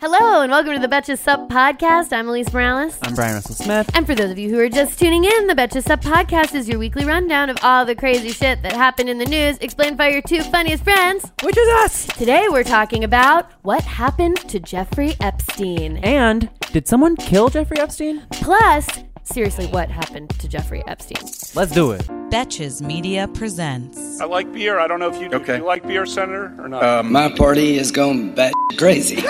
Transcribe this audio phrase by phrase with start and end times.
[0.00, 2.12] Hello and welcome to the Betches Sup podcast.
[2.12, 2.96] I'm Alise Morales.
[3.02, 3.90] I'm Bryan Russell Smith.
[3.94, 6.68] And for those of you who are just tuning in, the Betches Sup podcast is
[6.68, 10.10] your weekly rundown of all the crazy shit that happened in the news, explained by
[10.10, 11.32] your two funniest friends.
[11.42, 12.06] Which is us.
[12.16, 15.96] Today we're talking about what happened to Jeffrey Epstein.
[15.96, 18.22] And did someone kill Jeffrey Epstein?
[18.30, 18.88] Plus,
[19.28, 21.22] seriously, what happened to Jeffrey Epstein?
[21.54, 22.02] Let's do it.
[22.30, 24.20] Betches Media presents.
[24.20, 24.78] I like beer.
[24.78, 25.36] I don't know if you do.
[25.36, 25.54] Okay.
[25.54, 26.82] Do you like beer, Senator, or not?
[26.82, 29.16] Uh, my party is going bat crazy.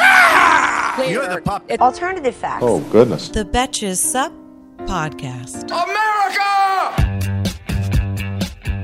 [1.09, 1.71] You're the pop.
[1.81, 2.65] Alternative facts.
[2.67, 3.29] Oh, goodness.
[3.29, 4.33] The Betches Sup
[4.79, 5.65] Podcast.
[5.71, 6.45] America!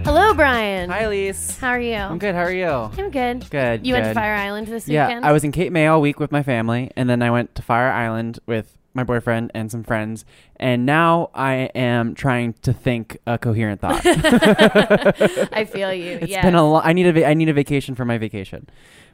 [0.05, 0.91] Hello, Bryan.
[0.91, 1.58] Hi, Alise.
[1.58, 1.94] How are you?
[1.94, 2.34] I'm good.
[2.34, 2.66] How are you?
[2.69, 3.48] I'm good.
[3.50, 3.86] Good.
[3.86, 4.14] You went to good.
[4.14, 5.24] Fire Island this Yeah, weekend?
[5.24, 7.62] I was in Cape May all week with my family, and then I went to
[7.62, 10.25] Fire Island with my boyfriend and some friends,
[10.57, 14.01] and now I am trying to think a coherent thought.
[15.53, 16.19] I feel you.
[16.23, 16.45] It's yes.
[16.45, 18.69] been a lo- I need a va- I need a vacation for my vacation,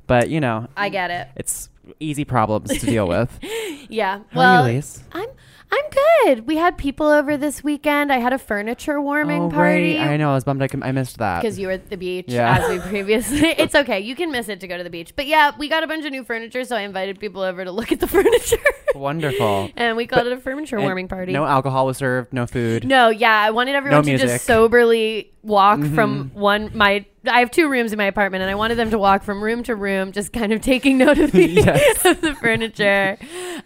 [0.07, 1.29] but you know I get it.
[1.37, 3.39] it's easy problems to deal with.
[3.93, 4.19] Yeah.
[4.31, 5.03] How well, are you, Alise?
[5.11, 5.29] I'm
[5.73, 5.85] I'm
[6.27, 6.47] good.
[6.47, 8.13] We had people over this weekend.
[8.13, 9.97] I had a furniture warming oh, party.
[9.97, 10.09] right.
[10.09, 10.31] I know.
[10.33, 11.41] I was bummed I, I missed that.
[11.43, 12.59] Because you were at the beach, Yeah.
[12.59, 13.47] as we previously.
[13.57, 14.01] it's okay.
[14.01, 15.13] You can miss it to go to the beach.
[15.15, 17.71] But yeah, we got a bunch of new furniture, so I invited people over to
[17.71, 18.59] look at the furniture.
[18.95, 19.71] Wonderful.
[19.77, 21.33] and we called But- it a furniture warming party.
[21.33, 22.33] No alcohol was served.
[22.33, 22.85] No food.
[22.87, 24.29] No, yeah, I wanted everyone to music.
[24.29, 27.05] Just soberly walk from one my.
[27.27, 29.63] I have two rooms in my apartment, and I wanted them to walk from room
[29.65, 32.05] to room, just kind of taking note of the, Yes.
[32.05, 33.19] of the furniture.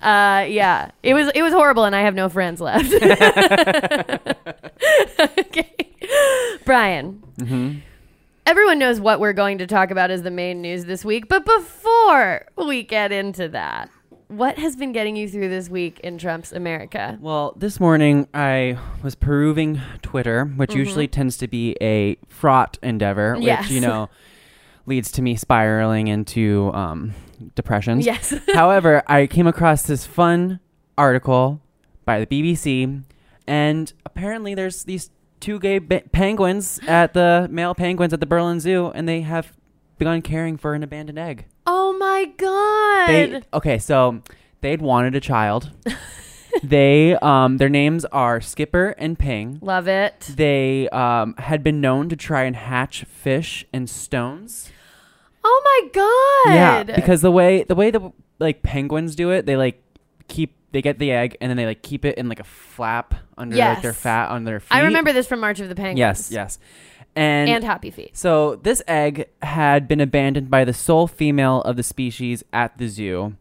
[0.02, 2.92] Uh, yeah, it was it was horrible, and I have no friends left.
[5.38, 5.74] okay,
[6.64, 7.22] Bryan.
[7.38, 7.78] Mm-hmm.
[8.46, 11.46] Everyone knows what we're going to talk about as the main news this week, but
[11.46, 13.88] before we get into that,
[14.36, 17.18] what has been getting you through this week in Trump's America?
[17.20, 23.34] Well, this morning I was perusing Twitter, which usually tends to be a fraught endeavor,
[23.34, 23.70] which Yes.
[23.70, 24.08] you know
[24.86, 27.14] leads to me spiraling into um,
[27.54, 28.04] depressions.
[28.04, 28.34] Yes.
[28.54, 30.60] However, I came across this fun
[30.98, 31.60] article
[32.04, 33.02] by the BBC,
[33.46, 38.60] and apparently there's these two gay ba- penguins at the male penguins at the Berlin
[38.60, 39.52] Zoo, and they have
[39.98, 41.46] begun caring for an abandoned egg.
[41.66, 43.08] Oh my god!
[43.08, 44.22] They okay, so
[44.60, 45.70] they'd wanted a child.
[46.62, 49.58] they um their names are Skipper and Ping.
[49.62, 50.20] Love it.
[50.34, 54.70] They um had been known to try and hatch fish and stones.
[55.42, 56.54] Oh my god!
[56.54, 59.82] Yeah, because the way the way the like penguins do it, they like
[60.28, 63.14] keep they get the egg and then they like keep it in like a flap
[63.38, 64.74] under like their fat on their feet.
[64.74, 65.98] I remember this from March of the Penguins.
[65.98, 66.58] Yes, yes.
[67.16, 68.16] And, And Happy Feet.
[68.16, 72.88] so this egg had been abandoned by the sole female of the species at the
[72.88, 73.36] zoo.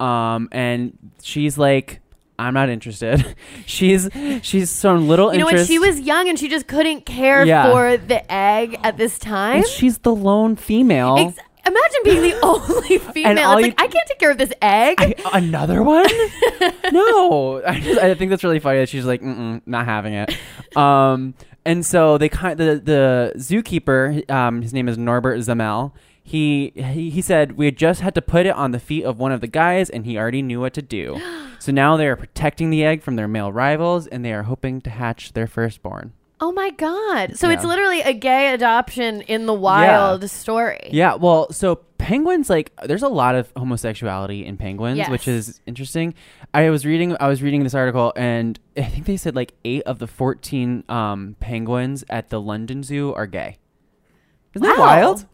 [0.00, 2.00] Um, and she's like,
[2.38, 3.36] I'm not interested.
[3.66, 4.08] she's
[4.42, 5.70] she's shown little You know interest.
[5.70, 5.72] what?
[5.72, 7.70] She was young and she just couldn't care Yeah.
[7.70, 9.60] for the egg at this time.
[9.60, 11.16] Well, she's the lone female.
[11.18, 13.56] Ex- Imagine being the only female.
[13.58, 14.96] It's like I can't take care of this egg.
[15.00, 16.04] I- another one?
[16.92, 20.36] no, I, just, I think that's really funny that she's like, not having it.
[20.76, 25.92] Um, and so they kind the the zookeeper, um, his name is Norbert Zamel.
[26.26, 29.18] He, he he said we had just had to put it on the feet of
[29.18, 31.20] one of the guys, and he already knew what to do.
[31.58, 34.80] so now they are protecting the egg from their male rivals, and they are hoping
[34.82, 36.12] to hatch their firstborn.
[36.40, 37.36] oh my god!
[37.36, 37.54] So Yeah.
[37.54, 40.88] it's literally a gay adoption in the wild story.
[40.92, 45.08] Yeah, well, so penguins like there's a lot of homosexuality in penguins, Yes.
[45.10, 46.14] which is interesting.
[46.52, 49.82] I was reading I was reading this article and I think they said like 8
[49.84, 53.56] of the 14 um penguins at the London Zoo are gay.
[54.54, 55.26] Isn't that wild?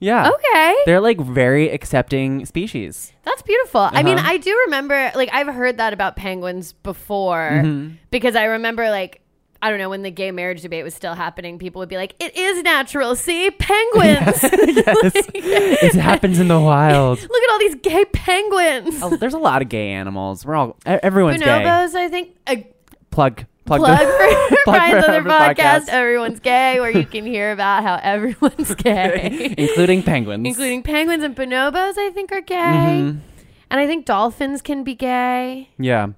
[0.00, 0.30] Yeah.
[0.30, 0.74] Okay.
[0.86, 3.12] They're like very accepting species.
[3.24, 3.80] That's beautiful.
[3.92, 4.32] I mean, Uh-huh.
[4.32, 7.94] I do remember, like, I've heard that about penguins before Mm-hmm.
[8.10, 9.20] because I remember, like,
[9.64, 12.14] I don't know, when the gay marriage debate was still happening, people would be like,
[12.20, 13.16] it is natural.
[13.16, 14.42] See, penguins.
[14.42, 15.12] yes.
[15.24, 17.18] it happens in the wild.
[17.22, 19.02] Look at all these gay penguins.
[19.02, 20.44] Oh, there's a lot of gay animals.
[20.44, 21.46] We're all everyone's gay.
[21.46, 22.36] Bonobos, I think.
[22.46, 22.66] A
[23.10, 27.24] Plug plug, plug for plug Bryan's for other our podcast, Everyone's Gay, where you can
[27.24, 29.54] hear about how everyone's gay.
[29.56, 30.46] including penguins.
[30.46, 32.54] Including penguins and bonobos, I think, are gay.
[32.56, 33.20] Mhm.
[33.74, 35.68] And I think dolphins can be gay.
[35.80, 36.10] Yeah.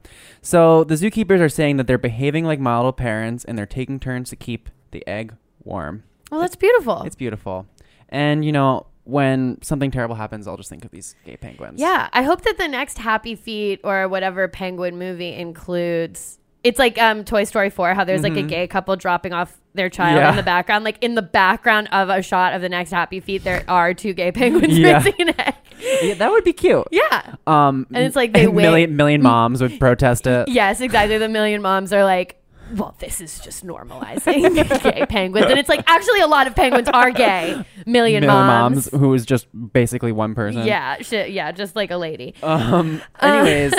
[0.43, 4.29] So the zookeepers are saying that they're behaving like model parents and they're taking turns
[4.29, 6.03] to keep the egg warm.
[6.31, 7.05] Well, that's beautiful.
[7.05, 7.67] It's beautiful.
[8.11, 11.81] And, you know, when something terrible happens, I'll just think of these gay penguins.
[11.81, 16.39] Yeah, I hope that the next Happy Feet or whatever penguin movie includes.
[16.67, 18.49] It's like um, Toy Story 4, how there's like a Mhm.
[18.49, 20.31] gay couple dropping off their child Yeah.
[20.31, 20.85] in the background.
[20.85, 24.13] Like in the background of a shot of the next Happy Feet, there are two
[24.15, 24.95] gay penguins Yeah.
[24.95, 25.55] raising an egg.
[26.03, 26.87] Yeah, that would be cute.
[26.91, 27.35] Yeah.
[27.47, 30.49] Um, And it's like they million, wait- million moms would protest it.
[30.57, 31.19] Yes, exactly.
[31.19, 32.37] The million moms are like,
[32.75, 35.47] well, this is just normalizing gay penguins.
[35.49, 37.51] And it's like, actually, a lot of penguins are gay.
[37.87, 38.91] Million, Million moms.
[38.91, 40.67] who is just basically one person.
[40.67, 42.35] Yeah, shit, yeah, just like a lady.
[42.43, 43.01] Um.
[43.21, 43.73] Anyways,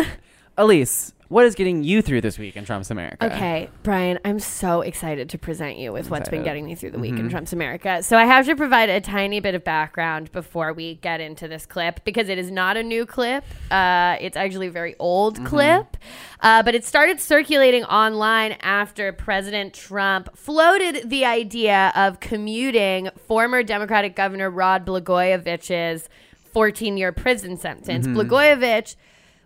[0.58, 3.26] Alise, what is getting you through this week in Trump's America?
[3.26, 7.00] Okay, Bryan, I'm so excited to present you with what's been getting me through the
[7.00, 7.26] week Mm-hmm.
[7.26, 8.02] in Trump's America.
[8.04, 11.66] So I have to provide a tiny bit of background before we get into this
[11.66, 13.44] clip because it is not a new clip.
[13.72, 15.46] Uh, it's actually a very old Mm-hmm.
[15.48, 15.98] clip,
[16.42, 23.64] uh, but it started circulating online after President Trump floated the idea of commuting former
[23.64, 26.10] Democratic Governor Rod Blagojevich's
[26.54, 28.08] 14 year prison sentence.
[28.08, 28.20] Mm-hmm.
[28.20, 28.96] Blagojevich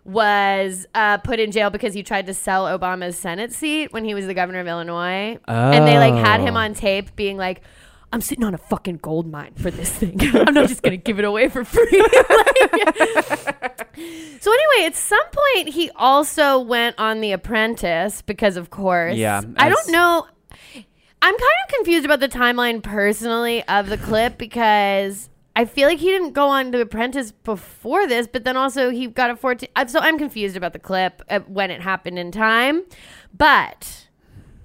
[0.04, 4.14] was uh, put in jail because he tried to sell Obama's Senate seat when he
[4.14, 5.38] was the governor of Illinois.
[5.46, 6.60] And they like had him Oh.
[6.60, 7.62] on tape being like,
[8.12, 10.20] I'm sitting on a fucking gold mine for this thing.
[10.34, 11.86] I'm not just going to give it away for free.
[11.92, 13.88] Like-
[14.40, 19.40] so, anyway, at some point, he also went on The Apprentice because, of course, Yeah,
[19.56, 20.26] I don't know.
[21.24, 25.98] I'm kind of confused about the timeline personally of the clip because I feel like
[25.98, 29.68] he didn't go on The Apprentice before this, but then also he got a 14.
[29.76, 32.84] uh, So I'm confused about the clip when it happened in time.
[33.36, 34.08] But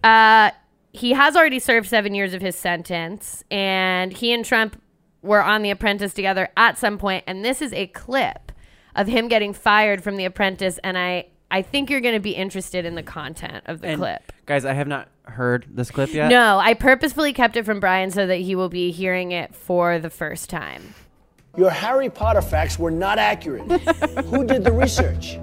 [0.04, 0.52] uh,
[0.94, 4.82] he has already served seven years of his sentence, and he and Trump
[5.22, 8.52] were on The Apprentice together at some point, and this is a clip
[8.96, 11.28] of him getting fired from The Apprentice, and I.
[11.50, 14.32] I think you're going to be interested in the content of the And clip.
[14.46, 16.30] guys, I have not heard this clip yet.
[16.30, 19.98] No, I purposefully kept it from Bryan so that he will be hearing it for
[20.00, 20.94] the first time.
[21.58, 23.64] Your Harry Potter facts were not accurate.
[24.26, 25.40] Who did the research?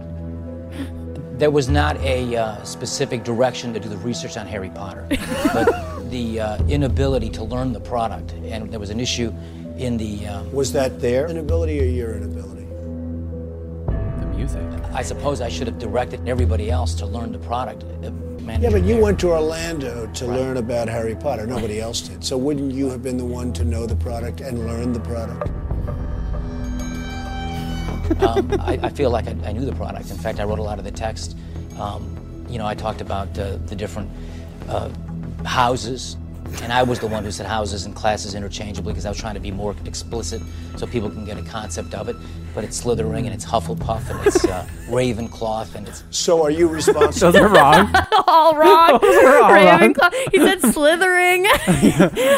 [1.39, 5.07] There was not a uh, specific direction to do the research on Harry Potter,
[5.53, 9.33] but the uh, inability to learn the product, and there was an issue
[9.77, 10.25] in the.
[10.29, 12.64] Um, Was that their inability or your inability?
[14.35, 14.91] The music.
[14.93, 17.85] I suppose I should have directed everybody else to learn the product.
[17.85, 18.11] uh,
[18.61, 21.47] Yeah, but you went to Orlando to learn about Harry Potter.
[21.47, 22.25] Nobody else did.
[22.25, 25.49] So wouldn't you have been the one to know the product and learn the product?
[28.23, 30.11] um, I, I feel like I, I knew the product.
[30.11, 31.37] In fact, I wrote a lot of the text.
[31.79, 34.11] Um, you know, I talked about uh, the different
[34.69, 34.91] uh,
[35.45, 36.17] houses,
[36.63, 39.35] and I was the one who said houses and classes interchangeably because I was trying
[39.35, 40.43] to be more explicit
[40.77, 42.17] so people can get a concept of it.
[42.55, 46.69] But it's Slithering and it's Hufflepuff and it's uh, Ravenclaw and it's So are you
[46.69, 47.33] responsible?
[47.33, 47.93] Those are wrong.
[48.29, 48.91] All wrong.
[48.93, 50.13] all Ravenclaw.
[50.33, 51.45] He said slithering.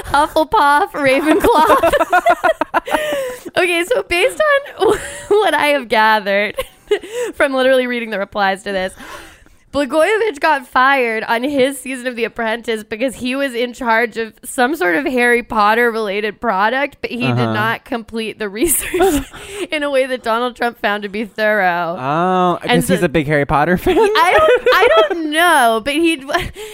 [0.06, 1.92] Hufflepuff, Ravenclaw.
[3.56, 4.98] okay, so based on
[5.28, 6.56] what I have gathered
[7.34, 8.94] from literally reading the replies to this,
[9.76, 14.32] Blagojevich got fired on his season of The Apprentice because he was in charge of
[14.42, 17.52] some sort of Harry Potter related product, but he did Uh-huh.
[17.52, 19.24] not complete the research
[19.70, 21.96] in a way that Donald Trump found to be thorough.
[21.98, 23.98] Oh, I guess so- he's a big Harry Potter fan.
[23.98, 26.24] I don't I don't know, but he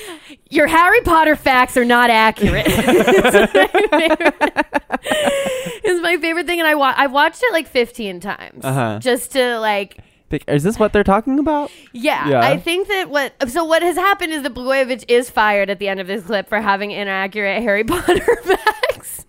[0.51, 2.67] your Harry Potter facts are not accurate.
[2.69, 4.67] it's, my favorite,
[5.85, 8.99] it's my favorite thing and I wa- I watched it like 15 times Uh-huh.
[9.01, 9.99] just to like
[10.49, 11.71] Is this what they're talking about?
[11.93, 12.41] yeah, Yeah.
[12.41, 15.89] I think that what so what has happened is that Blagojevich is fired at the
[15.89, 19.27] end of this clip for having inaccurate Harry Potter facts.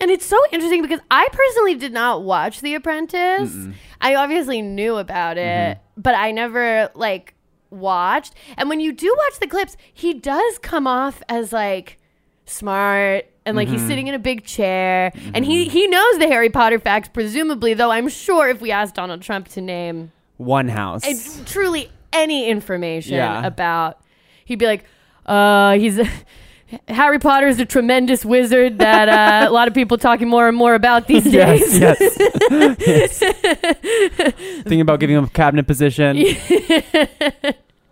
[0.00, 3.54] And it's so interesting because I personally did not watch The Apprentice.
[4.00, 6.00] I obviously knew about it, mm-hmm.
[6.00, 7.34] but I never like
[7.70, 8.34] watched.
[8.56, 11.98] And when you do watch the clips, he does come off as like
[12.46, 16.48] smart and like he's sitting in a big chair and he he knows the Harry
[16.50, 21.02] Potter facts presumably though I'm sure if we asked Donald Trump to name One house.
[21.04, 23.44] it's truly any information Yeah.
[23.46, 23.98] about
[24.44, 24.84] he'd be like
[25.26, 26.06] uh he's a,
[26.88, 30.56] harry potter is a tremendous wizard that uh, a lot of people talking more and
[30.56, 31.98] more about these days yes,
[32.50, 33.20] yes.
[33.20, 34.32] yes.
[34.62, 36.16] Thinking about giving him a cabinet position.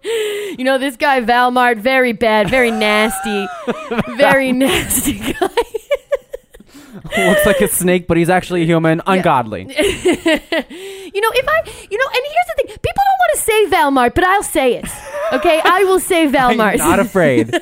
[0.02, 3.46] You know this guy Voldemort very bad very nasty
[4.16, 5.48] very nasty guy
[7.16, 9.00] Looks like a snake, but he's actually human.
[9.06, 9.62] Ungodly.
[9.68, 13.66] you know if i you know and here's the thing people don't want to say
[13.66, 14.86] Voldemort but i'll say it
[15.32, 17.52] okay i will say I'm not afraid.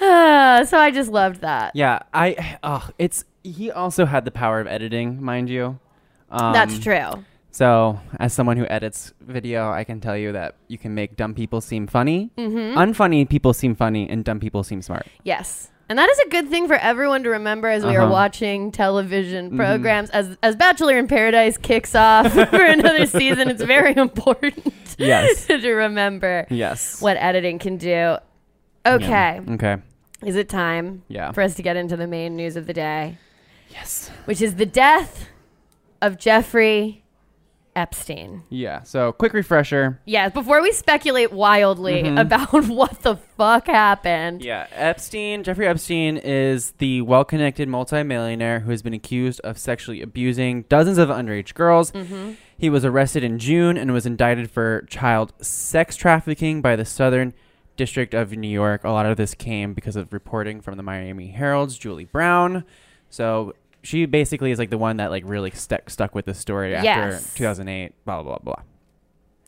[0.00, 2.58] Ah, so i just loved that yeah, I.
[2.62, 5.78] Oh, it's he also had the power of editing, mind you.
[6.30, 7.24] Um, that's true
[7.60, 11.34] So, as someone who edits video, I can tell you that you can make dumb
[11.34, 12.78] people seem funny, Mm-hmm.
[12.78, 15.06] unfunny people seem funny, and dumb people seem smart.
[15.24, 15.70] Yes.
[15.90, 18.12] And that is a good thing for everyone to remember as we are Uh-huh.
[18.12, 20.08] watching television programs.
[20.08, 25.44] As as Bachelor in Paradise kicks off for another season, it's very important Yes.
[25.48, 27.02] to remember Yes.
[27.02, 28.16] what editing can do.
[28.86, 29.06] Okay.
[29.44, 29.52] Yeah.
[29.56, 29.76] Okay.
[30.24, 31.32] Is it time Yeah.
[31.32, 33.18] for us to get into the main news of the day,
[33.68, 34.10] Yes.
[34.24, 35.26] which is the death
[36.00, 37.02] of Jeffrey
[37.76, 38.42] Epstein.
[38.48, 38.82] Yeah.
[38.82, 40.00] So quick refresher.
[40.04, 42.18] Yes, before we speculate wildly mm-hmm.
[42.18, 44.42] about what the fuck happened.
[44.42, 50.02] Yeah, Epstein, Jeffrey Epstein is the well connected multimillionaire who has been accused of sexually
[50.02, 51.92] abusing dozens of underage girls.
[51.92, 52.32] Mm-hmm.
[52.58, 57.32] He was arrested in June and was indicted for child sex trafficking by the Southern
[57.76, 58.84] District of New York.
[58.84, 62.64] A lot of this came because of reporting from the Miami Herald's Julie Brown.
[63.08, 66.74] So she basically is like the one that like really stuck stuck with the story
[66.74, 67.34] after Yes.
[67.34, 67.92] 2008.
[68.04, 68.54] Blah blah blah.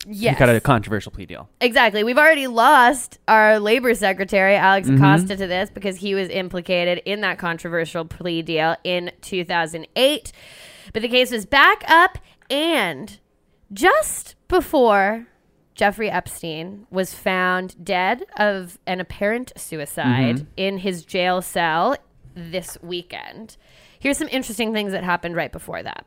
[0.06, 0.36] Yes.
[0.36, 1.48] He got a controversial plea deal.
[1.60, 2.02] Exactly.
[2.02, 4.96] We've already lost our labor secretary, Alex Mm-hmm.
[5.02, 10.32] Acosta, to this because he was implicated in that controversial plea deal in 2008.
[10.92, 12.18] But the case was back up,
[12.50, 13.20] and
[13.72, 15.26] just before
[15.76, 20.44] Jeffrey Epstein was found dead of an apparent suicide Mm-hmm.
[20.56, 21.96] in his jail cell
[22.34, 23.56] this weekend.
[24.02, 26.04] Here's some interesting things that happened right before that.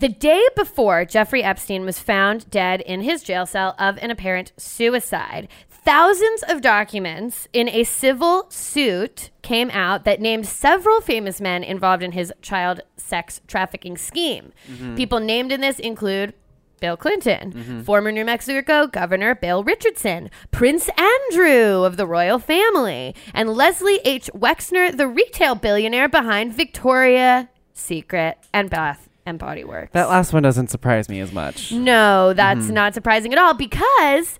[0.00, 4.50] The day before Jeffrey Epstein was found dead in his jail cell of an apparent
[4.56, 11.62] suicide, thousands of documents in a civil suit came out that named several famous men
[11.62, 14.52] involved in his child sex trafficking scheme.
[14.68, 14.96] Mm-hmm.
[14.96, 16.34] People named in this include
[16.80, 23.50] Bill Clinton, former New Mexico Governor Bill Richardson, Prince Andrew of the royal family, and
[23.50, 24.30] Leslie H.
[24.34, 29.92] Wexner, the retail billionaire behind Victoria Secret and Bath and Body Works.
[29.92, 31.70] That last one doesn't surprise me as much.
[31.72, 32.74] no, that's Mm-hmm.
[32.74, 34.38] not surprising at all because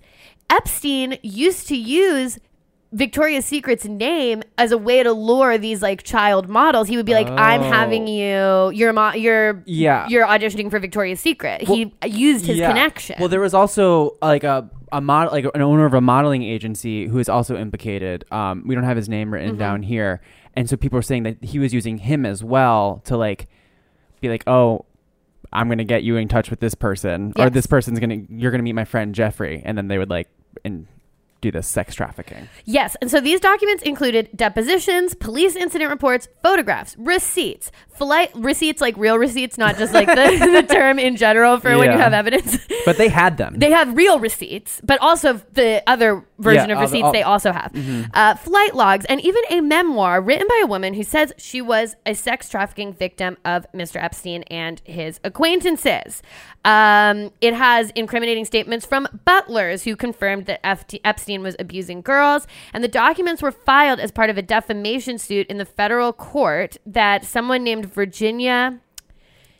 [0.49, 2.39] Epstein used to use
[2.91, 6.87] Victoria's Secret's name as a way to lure these like child models.
[6.87, 8.71] He would be like, "I'm having you.
[8.73, 9.63] You're mo- you're Oh.
[9.65, 10.07] Yeah.
[10.07, 12.69] You're auditioning for Victoria's Secret." he used his Yeah.
[12.69, 13.17] connection.
[13.19, 17.05] Well, there was also like a a model, like an owner of a modeling agency
[17.07, 18.25] who is also implicated.
[18.31, 19.59] Um, we don't have his name written Mm-hmm.
[19.59, 20.19] down here,
[20.55, 23.47] and so people were saying that he was using him as well to like
[24.21, 24.85] be like, oh.
[25.51, 28.61] I'm gonna get you in touch with this person, or this person's gonna you're gonna
[28.61, 30.27] meet my friend Jeffrey, and then they would like
[30.63, 30.85] and
[31.41, 32.49] do this sex trafficking.
[32.65, 38.95] Yes, and so these documents included depositions, police incident reports, photographs, receipts, flight receipts like
[38.97, 42.57] real receipts, not just like the, the term in general for when you have evidence.
[42.85, 43.55] But they had them.
[43.57, 47.51] They have real receipts, but also the other version Yeah, of receipts all- they also
[47.51, 47.71] have.
[48.13, 51.95] Uh, flight logs and even a memoir written by a woman who says she was
[52.05, 54.01] a sex trafficking victim of Mr.
[54.01, 56.21] Epstein and his acquaintances.
[56.65, 62.83] Um, it has incriminating statements from butlers who confirmed that Epstein was abusing girls, and
[62.83, 67.23] the documents were filed as part of a defamation suit in the federal court that
[67.25, 68.79] someone named Virginia.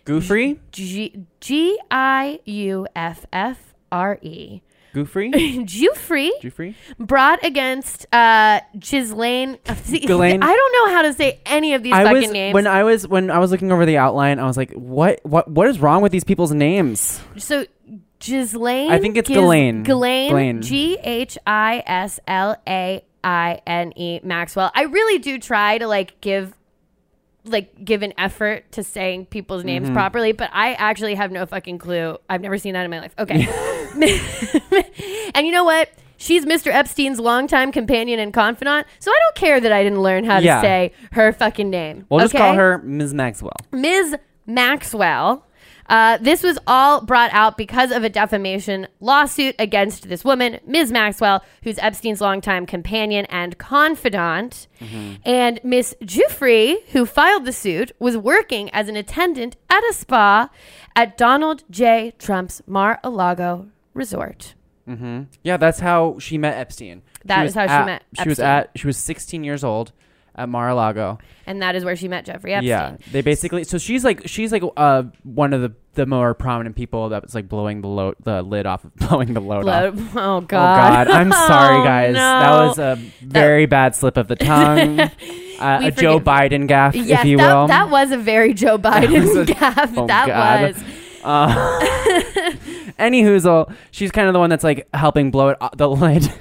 [0.05, 4.61] Goofrey, G G I U F F R E.
[4.93, 5.31] Goofrey,
[5.65, 6.75] Jufrey Goofrey.
[6.97, 9.57] brought against uh Ghislaine.
[9.65, 10.41] Ghislaine.
[10.43, 12.53] I don't know how to say any of these I fucking was names.
[12.53, 15.47] when I was when I was looking over the outline, I was like, what what
[15.49, 17.21] what is wrong with these people's names?
[17.37, 17.65] so
[18.19, 18.91] Ghislaine.
[18.91, 19.83] I think it's Gis- Ghislaine.
[19.83, 20.27] Ghislaine.
[20.29, 20.61] Ghislaine.
[20.61, 24.71] G H I S L A I N E Maxwell.
[24.75, 26.53] I really do try to like give
[27.45, 29.95] like give an effort to saying people's names Mm-hmm.
[29.95, 32.17] properly, but I actually have no fucking clue.
[32.29, 33.15] I've never seen that in my life.
[33.17, 33.47] Okay.
[35.35, 35.89] and you know what?
[36.17, 36.67] She's Mr.
[36.71, 40.45] Epstein's longtime companion and confidant, so I don't care that I didn't learn how to
[40.45, 40.61] Yeah.
[40.61, 42.05] say her fucking name.
[42.09, 42.43] We'll just okay?
[42.43, 43.13] call her Ms.
[43.13, 43.55] Maxwell.
[43.71, 44.15] Ms.
[44.45, 45.45] Maxwell.
[45.87, 50.91] Uh, this was all brought out because of a defamation lawsuit against this woman, Ms.
[50.91, 54.67] Maxwell, who's Epstein's longtime companion and confidant.
[55.25, 60.49] And Miss Jufrey, who filed the suit, was working as an attendant at a spa
[60.95, 62.13] at Donald J.
[62.19, 64.55] Trump's Mar-a-Lago resort.
[65.43, 67.03] Yeah, that's how she met Epstein.
[67.25, 69.91] That is how she at- met She was at she was 16 years old
[70.35, 71.19] at Mar-a-Lago.
[71.45, 72.67] And that is where she met Jeffrey Epstein.
[72.67, 76.75] Yeah, they basically so she's like she's like uh one of the the more prominent
[76.75, 79.93] people that was like blowing the load the lid off of blowing the load off.
[79.93, 81.01] Blow- oh, Oh God.
[81.01, 82.13] Oh god, I'm sorry, Oh, guys.
[82.15, 84.99] That was a very bad slip of the tongue.
[85.01, 85.09] uh,
[85.83, 87.67] a Joe Biden gaff, Yes, if you that, will.
[87.67, 89.93] that was a very Joe Biden a- gaffe.
[89.97, 90.73] Oh, that God.
[90.73, 90.83] was.
[91.21, 92.55] Uh,
[92.99, 96.31] any whoozle, she's kind of the one that's like helping blow it o- the lid.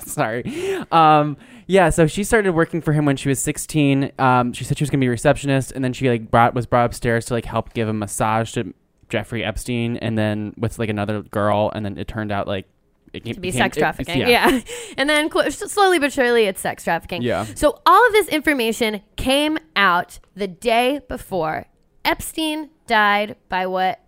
[0.00, 0.44] Sorry.
[0.90, 4.12] Um, yeah, so she started working for him when she was 16.
[4.18, 6.66] Um, she said she was gonna be a receptionist, and then she like brought was
[6.66, 8.74] brought upstairs to like help give a massage to
[9.08, 12.66] Jeffrey Epstein, and then with like another girl, and then it turned out like
[13.12, 14.18] it to be sex trafficking.
[14.20, 14.28] yeah.
[14.48, 14.60] yeah.
[14.98, 17.22] And then slowly but surely it's sex trafficking.
[17.22, 17.46] Yeah.
[17.54, 21.66] So all of this information came out the day before
[22.04, 24.00] Epstein died by what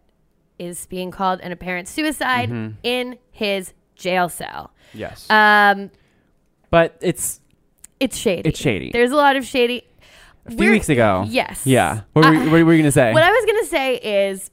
[0.59, 2.75] is being called an apparent suicide Mm-hmm.
[2.83, 4.73] in his jail cell.
[4.95, 5.29] Yes.
[5.31, 5.91] Um,
[6.71, 7.41] but it's
[8.01, 8.49] it's shady.
[8.49, 8.91] It's shady.
[8.93, 9.85] There's a lot of shady.
[10.47, 11.25] a few weeks ago.
[11.29, 11.67] Yes.
[11.67, 12.03] Yeah.
[12.13, 13.13] What were, I- what were you gonna say?
[13.13, 14.51] What I was gonna say is,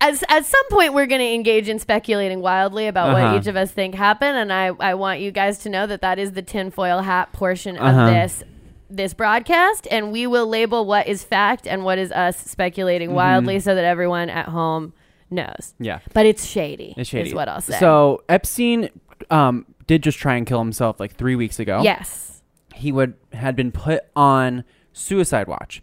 [0.00, 3.32] as at some point we're going to engage in speculating wildly about Uh-huh.
[3.32, 6.00] what each of us think happened, and I I want you guys to know that
[6.02, 8.10] that is the tinfoil hat portion of Uh-huh.
[8.10, 8.44] this
[8.90, 13.60] this broadcast, and we will label what is fact and what is us speculating wildly,
[13.60, 14.92] so that everyone at home
[15.30, 15.46] knows.
[15.74, 15.84] Mm-hmm.
[15.84, 15.98] Yeah.
[16.14, 16.94] But it's shady.
[16.96, 17.28] It's shady.
[17.30, 17.78] Is what I'll say.
[17.78, 18.90] So Epstein
[19.30, 21.82] um, did just try and kill himself like three weeks ago.
[21.82, 22.42] yes.
[22.74, 25.82] he would had been put on suicide watch.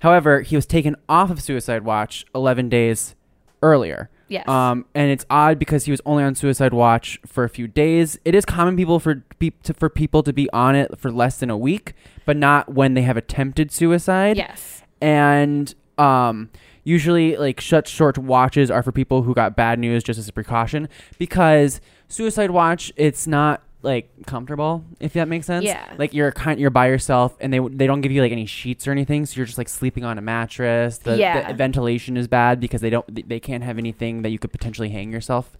[0.00, 3.14] However, he was taken off of suicide watch 11 days
[3.62, 4.10] earlier.
[4.28, 4.48] Yes.
[4.48, 8.18] Um, and it's odd because he was only on suicide watch for a few days.
[8.24, 11.38] It is common people for pe- to, for people to be on it for less
[11.38, 11.94] than a week,
[12.26, 14.36] but not when they have attempted suicide.
[14.36, 14.82] Yes.
[15.00, 16.50] And um,
[16.84, 20.32] usually, like shut short watches are for people who got bad news just as a
[20.32, 25.64] precaution because suicide watch it's not like comfortable if that makes sense.
[25.64, 25.92] Yeah.
[25.98, 28.86] Like you're kind you're by yourself and they they don't give you like any sheets
[28.88, 30.98] or anything, so you're just like sleeping on a mattress.
[30.98, 31.48] The, Yeah.
[31.48, 34.88] the ventilation is bad because they don't they can't have anything that you could potentially
[34.88, 35.56] hang yourself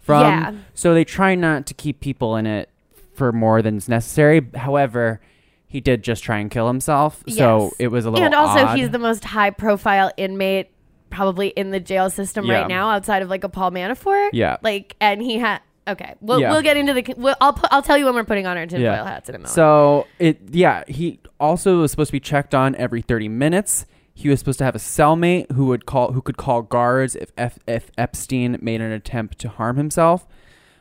[0.00, 0.22] from.
[0.22, 0.54] Yeah.
[0.74, 2.70] So they try not to keep people in it
[3.14, 4.46] for more than is necessary.
[4.54, 5.20] However,
[5.68, 7.38] he did just try and kill himself, yes.
[7.38, 8.24] so it was a little.
[8.24, 8.78] And also, odd.
[8.78, 10.70] he's the most high profile inmate
[11.10, 12.60] probably in the jail system Yeah.
[12.60, 14.30] right now, outside of like a Paul Manafort.
[14.32, 14.56] Yeah.
[14.62, 15.60] Like, and he had.
[15.88, 16.50] Okay, we'll, Yeah.
[16.52, 17.14] we'll get into the.
[17.16, 19.38] We'll, I'll put, I'll tell you when we're putting on our tinfoil hats in a
[19.38, 19.54] moment.
[19.54, 23.86] So it yeah, he also was supposed to be checked on every 30 minutes.
[24.14, 27.30] He was supposed to have a cellmate who would call who could call guards if
[27.36, 30.26] F, if Epstein made an attempt to harm himself.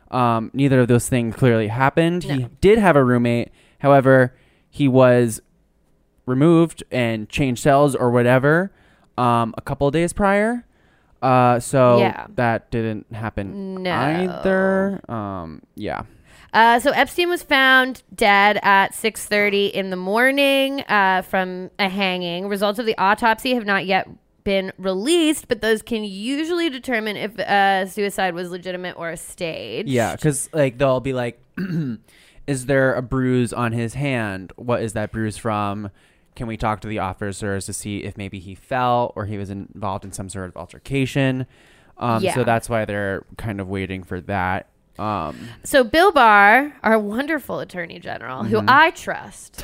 [0.10, 2.24] Um, neither of those things clearly happened.
[2.24, 3.50] He did have a roommate.
[3.80, 4.36] However,
[4.70, 5.42] he was
[6.26, 8.72] removed and changed cells or whatever
[9.18, 10.66] um, a couple of days prior.
[11.22, 12.28] Uh, so Yeah.
[12.36, 13.92] that didn't happen No.
[13.92, 15.02] either.
[15.12, 16.04] Um, yeah.
[16.54, 22.48] Uh, so Epstein was found dead at 6:30 in the morning uh, from a hanging.
[22.48, 24.08] Results of the autopsy have not yet
[24.46, 29.90] been released, but those can usually determine if uh, suicide was legitimate or a staged.
[29.90, 31.42] Yeah, because like they'll be like,
[32.48, 34.54] "Is there a bruise on his hand?
[34.56, 35.90] What is that bruise from?
[36.36, 39.50] Can we talk to the officers to see if maybe he fell or he was
[39.50, 41.46] involved in some sort of altercation?"
[41.98, 42.34] Um, Yeah.
[42.36, 44.68] So that's why they're kind of waiting for that.
[45.00, 48.70] Um, So Bill Barr, our wonderful attorney general, who Mm-hmm.
[48.70, 49.64] I trust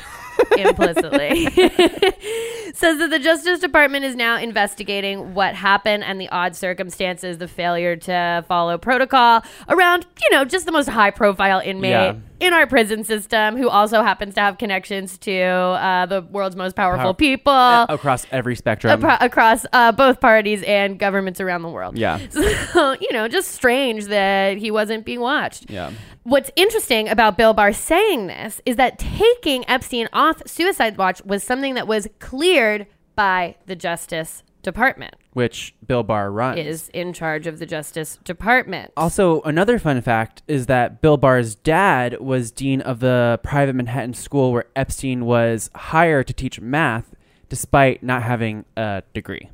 [0.58, 1.46] implicitly,
[2.74, 7.48] says that the Justice Department is now investigating what happened and the odd circumstances, the
[7.48, 12.14] failure to follow protocol around, you know, just the most high profile inmate Yeah.
[12.40, 16.74] in our prison system who also happens to have connections to uh, the world's most
[16.76, 17.52] powerful Power- people.
[17.88, 19.04] across every spectrum.
[19.04, 21.96] Across uh, both parties and governments around the world.
[21.98, 22.18] Yeah.
[22.72, 25.68] So, you know, just strange that he wasn't being watched.
[25.70, 25.90] Yeah.
[26.24, 31.42] What's interesting about Bill Barr saying this is that taking Epstein off suicide watch was
[31.42, 36.60] something that was cleared by the Justice Department, Which Bill Barr runs.
[36.60, 38.92] is in charge of the Justice Department.
[38.96, 44.14] Also, another fun fact is that Bill Barr's dad was dean of the private Manhattan
[44.14, 47.16] school where Epstein was hired to teach math
[47.48, 49.50] despite not having a degree,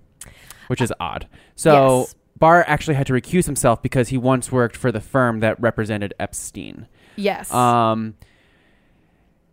[0.66, 1.26] which is odd.
[1.56, 2.14] So, Yes.
[2.38, 6.14] Barr actually had to recuse himself because he once worked for the firm that represented
[6.18, 6.86] Epstein.
[7.16, 7.52] yes.
[7.52, 8.14] Um,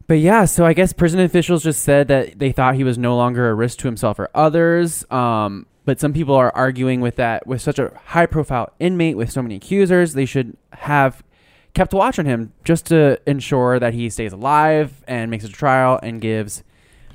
[0.08, 3.16] but yeah, so I guess prison officials just said that they thought he was no
[3.16, 5.04] longer a risk to himself or others.
[5.12, 9.32] Um, but some people are arguing with that with such a high profile inmate with
[9.32, 11.24] so many accusers, they should have
[11.74, 16.00] kept watch on him just to ensure that he stays alive and makes a trial
[16.02, 16.64] and gives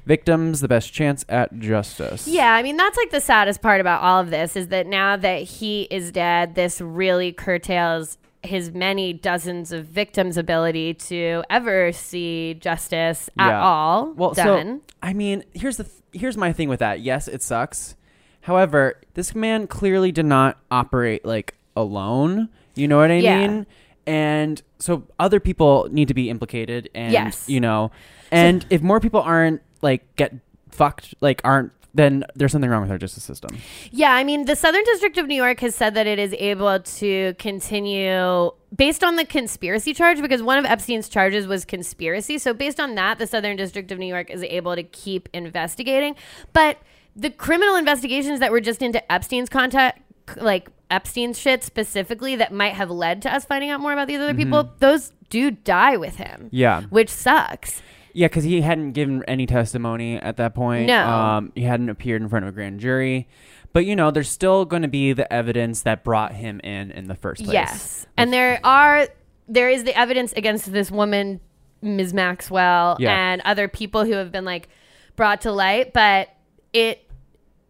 [0.07, 2.27] victims the best chance at justice.
[2.27, 5.17] Yeah, I mean that's like the saddest part about all of this is that now
[5.17, 11.93] that he is dead, this really curtails his many dozens of victims' ability to ever
[11.93, 13.63] see justice at Yeah.
[13.63, 14.81] all Well, done.
[14.81, 17.01] so I mean, here's the th- here's my thing with that.
[17.01, 17.97] Yes, it sucks.
[18.43, 22.49] However, this man clearly did not operate like alone.
[22.75, 23.39] You know what I Yeah.
[23.47, 23.67] mean?
[24.07, 27.45] And so other people need to be implicated and Yes.
[27.49, 27.91] you know,
[28.33, 30.35] and if more people aren't like get
[30.71, 33.59] fucked, like aren't then there's something wrong with our justice system.
[33.91, 36.81] Yeah, I mean, the Southern District of New York has said that it is able
[36.81, 42.39] to continue based on the conspiracy charge because one of Epstein's charges was conspiracy.
[42.39, 46.15] So, based on that, the Southern District of New York is able to keep investigating.
[46.53, 46.79] But
[47.17, 50.01] the criminal investigations that were just into Epstein's contact,
[50.37, 54.21] like Epstein's shit specifically, that might have led to us finding out more about these
[54.21, 56.43] other people, those do die with him.
[56.45, 56.57] Mm-hmm.
[56.57, 56.83] Yeah.
[56.83, 57.83] Which sucks.
[58.13, 60.87] Yeah, because he hadn't given any testimony at that point.
[60.87, 61.07] No.
[61.07, 63.29] Um, he hadn't appeared in front of a grand jury.
[63.73, 67.07] But, you know, there's still going to be the evidence that brought him in in
[67.07, 67.53] the first place.
[67.55, 68.07] Yes.
[68.17, 69.07] And there are
[69.49, 71.41] there is the evidence against this woman,
[71.83, 72.13] Ms.
[72.15, 73.17] Maxwell, Yeah.
[73.17, 74.69] and other people who have been like
[75.17, 76.31] brought to light, but
[76.73, 77.07] it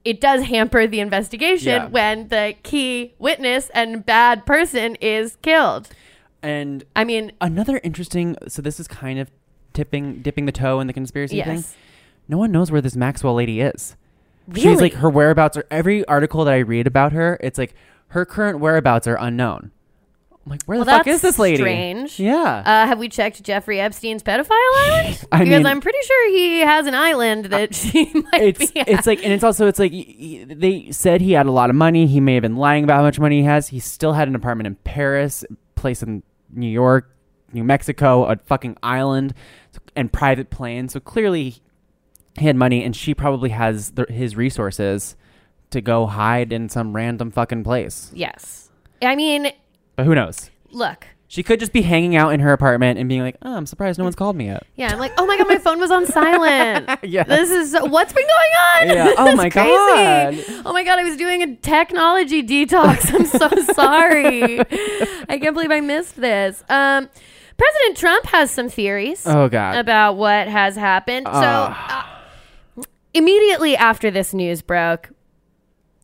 [0.04, 1.86] it does hamper the investigation Yeah.
[1.88, 5.90] when the key witness and bad person is killed.
[6.42, 8.36] And I mean, another interesting.
[8.48, 9.30] So this is kind of
[9.72, 11.46] tipping, dipping the toe in the conspiracy yes.
[11.46, 11.64] thing.
[12.28, 13.96] No one knows where this Maxwell lady is.
[14.46, 14.60] Really?
[14.62, 17.38] She's like her whereabouts are every article that I read about her.
[17.40, 17.74] It's like
[18.08, 19.70] her current whereabouts are unknown.
[20.46, 21.58] I'm like, where well, the fuck is this lady?
[21.58, 22.18] Strange.
[22.18, 22.62] Yeah.
[22.64, 25.26] Uh, have we checked Jeffrey Epstein's pedophile island?
[25.32, 28.80] I because mean- I'm pretty sure he has an island that she might it's be.
[28.80, 31.76] it's like and it's also it's like y- they said he had a lot of
[31.76, 32.06] money.
[32.06, 33.68] He may have been lying about how much money he has.
[33.68, 37.14] He still had an apartment in Paris, a place in New York,
[37.52, 39.34] New Mexico, a fucking island,
[39.96, 40.92] and private planes.
[40.92, 41.56] So clearly,
[42.38, 45.16] he had money, and she probably has the, his resources
[45.70, 48.10] to go hide in some random fucking place.
[48.14, 48.70] yes.
[49.02, 49.50] I mean,
[49.96, 50.50] But who knows?
[50.70, 51.06] look.
[51.26, 53.98] She could just be hanging out in her apartment and being like, "Oh, I'm surprised
[54.00, 56.04] no one's called me yet." Yeah, I'm like, oh my god, my phone was on
[56.04, 56.90] silent.
[57.04, 57.22] Yeah.
[57.22, 58.96] This is what's been going on.
[58.96, 59.14] Yeah.
[59.18, 59.68] Oh my crazy.
[59.68, 60.62] God.
[60.66, 63.14] Oh my god, I was doing a technology detox.
[63.14, 64.58] I'm so sorry.
[65.28, 66.64] I can't believe I missed this.
[66.68, 67.08] Um,
[67.60, 69.76] President Trump has some theories Oh god.
[69.76, 71.26] about what has happened.
[71.26, 72.04] so uh,
[73.14, 75.10] immediately after this news broke,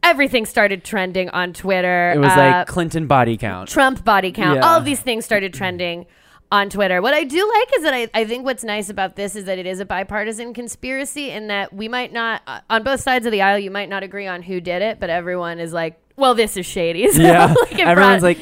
[0.02, 2.12] everything started trending on Twitter.
[2.14, 3.68] it was Uh, like Clinton body count.
[3.68, 4.56] Trump body count.
[4.58, 4.66] Yeah.
[4.68, 6.06] All these things started trending
[6.52, 7.02] on Twitter.
[7.02, 9.58] What I do like is that I, I think what's nice about this is that
[9.58, 13.32] it is a bipartisan conspiracy in that we might not, uh, on both sides of
[13.32, 16.34] the aisle, you might not agree on who did it, but everyone is like, well,
[16.34, 17.08] this is shady.
[17.12, 17.52] So, yeah.
[17.62, 18.38] like, Everyone's brought- like,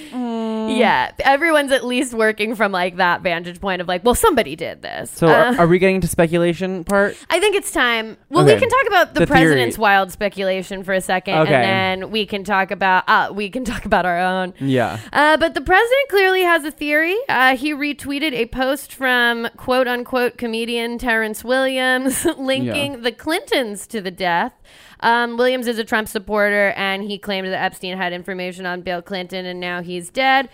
[0.69, 4.83] yeah, everyone's at least working from like that vantage point of like, well, somebody did
[4.83, 5.11] this.
[5.11, 7.17] So Uh, are, are we getting to speculation part?
[7.31, 8.17] I think it's time.
[8.29, 9.41] Well, we can talk about the, The theory.
[9.41, 11.55] president's wild speculation for a second, Okay.
[11.55, 14.55] and then we can talk about uh, we can talk about our own.
[14.61, 14.99] Yeah.
[15.13, 17.17] Uh, but the president clearly has a theory.
[17.29, 22.99] Uh, he retweeted a post from quote unquote comedian Terrence Williams linking Yeah.
[23.01, 24.53] the Clintons to the death.
[25.05, 29.03] Um, Williams is a Trump supporter, and he claimed that Epstein had information on Bill
[29.03, 30.49] Clinton, and now he's dead.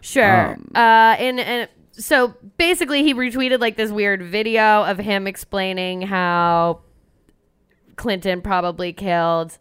[0.00, 0.54] Sure.
[0.54, 6.02] Um, uh, and and so basically, he retweeted like this weird video of him explaining
[6.02, 6.80] how
[7.96, 9.58] Clinton probably killed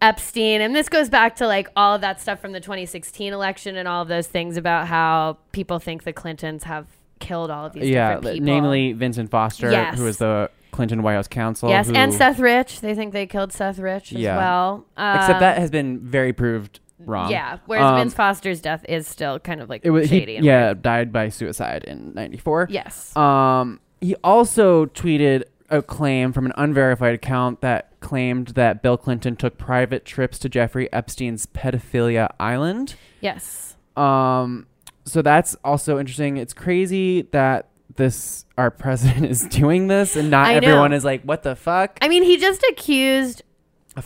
[0.00, 0.60] Epstein.
[0.60, 3.86] And this goes back to like all of that stuff from the 2016 election and
[3.86, 6.86] all of those things about how people think the Clintons have
[7.20, 8.16] killed all of these Yeah.
[8.16, 8.46] different people.
[8.46, 9.96] Namely, Vincent Foster, Yes.
[9.96, 11.68] who was the Clinton White House counsel.
[11.68, 12.80] yes, who- and Seth Rich.
[12.80, 14.36] They think they killed Seth Rich as Yeah.
[14.36, 14.86] well.
[14.96, 17.30] Except Um, that has been very proved wrong.
[17.30, 20.36] Yeah, whereas Um, Vince Foster's death is still kind of like it was he- shady.
[20.36, 20.82] and yeah, weird.
[20.82, 22.66] died by suicide in '94.
[22.70, 23.16] Yes.
[23.16, 29.36] Um, he also tweeted a claim from an unverified account that claimed that Bill Clinton
[29.36, 32.94] took private trips to Jeffrey Epstein's pedophilia island.
[33.20, 33.76] yes.
[33.96, 34.66] Um,
[35.04, 36.36] so that's also interesting.
[36.36, 40.68] It's crazy that this our president is doing this, and not I know.
[40.68, 43.42] everyone is like, "What the fuck?" I mean, he just accused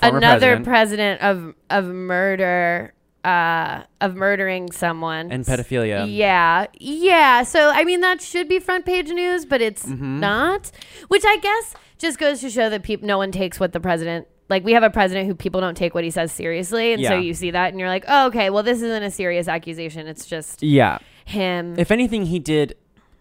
[0.03, 1.21] another president president.
[1.23, 2.93] of of murder
[3.25, 6.07] uh of murdering someone and pedophilia.
[6.09, 10.21] yeah yeah so i mean that should be front page news but it's Mm-hmm.
[10.21, 10.71] not
[11.09, 14.27] which i guess just goes to show that people no one takes what the president
[14.49, 17.17] like we have a president who people don't take what he says seriously and so
[17.17, 20.27] you see that and you're like oh okay well this isn't a serious accusation it's
[20.27, 20.99] just Yeah.
[21.25, 22.77] him If anything, he did.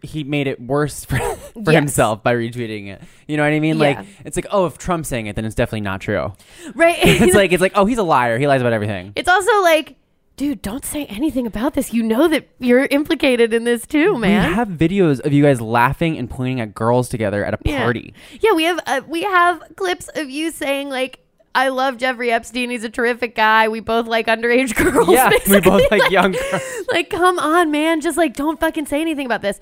[0.05, 1.75] He made it worse for, for Yes.
[1.75, 3.01] himself by retweeting it.
[3.27, 3.77] You know what I mean?
[3.77, 3.97] Yeah.
[3.99, 6.33] Like it's like, oh, if Trump's saying it, then it's definitely not true.
[6.73, 8.37] right It's like it's like, oh, he's a liar.
[8.37, 9.13] He lies about everything.
[9.15, 9.95] it's also like
[10.37, 14.49] dude don't say anything about this you know that you're implicated in this too man
[14.49, 17.81] We have videos of you guys laughing and pointing at girls together at a Yeah.
[17.83, 18.13] party.
[18.41, 21.19] Yeah, we have uh, we have clips of you saying like,
[21.55, 22.69] "I love Jeffrey Epstein.
[22.69, 23.69] He's a terrific guy.
[23.69, 25.61] We both like underage girls." Yeah, we basically.
[25.61, 26.63] both like young girls.
[26.91, 28.01] like, come on, man.
[28.01, 29.57] Just like, don't fucking say anything about this.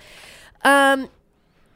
[0.63, 1.09] Um,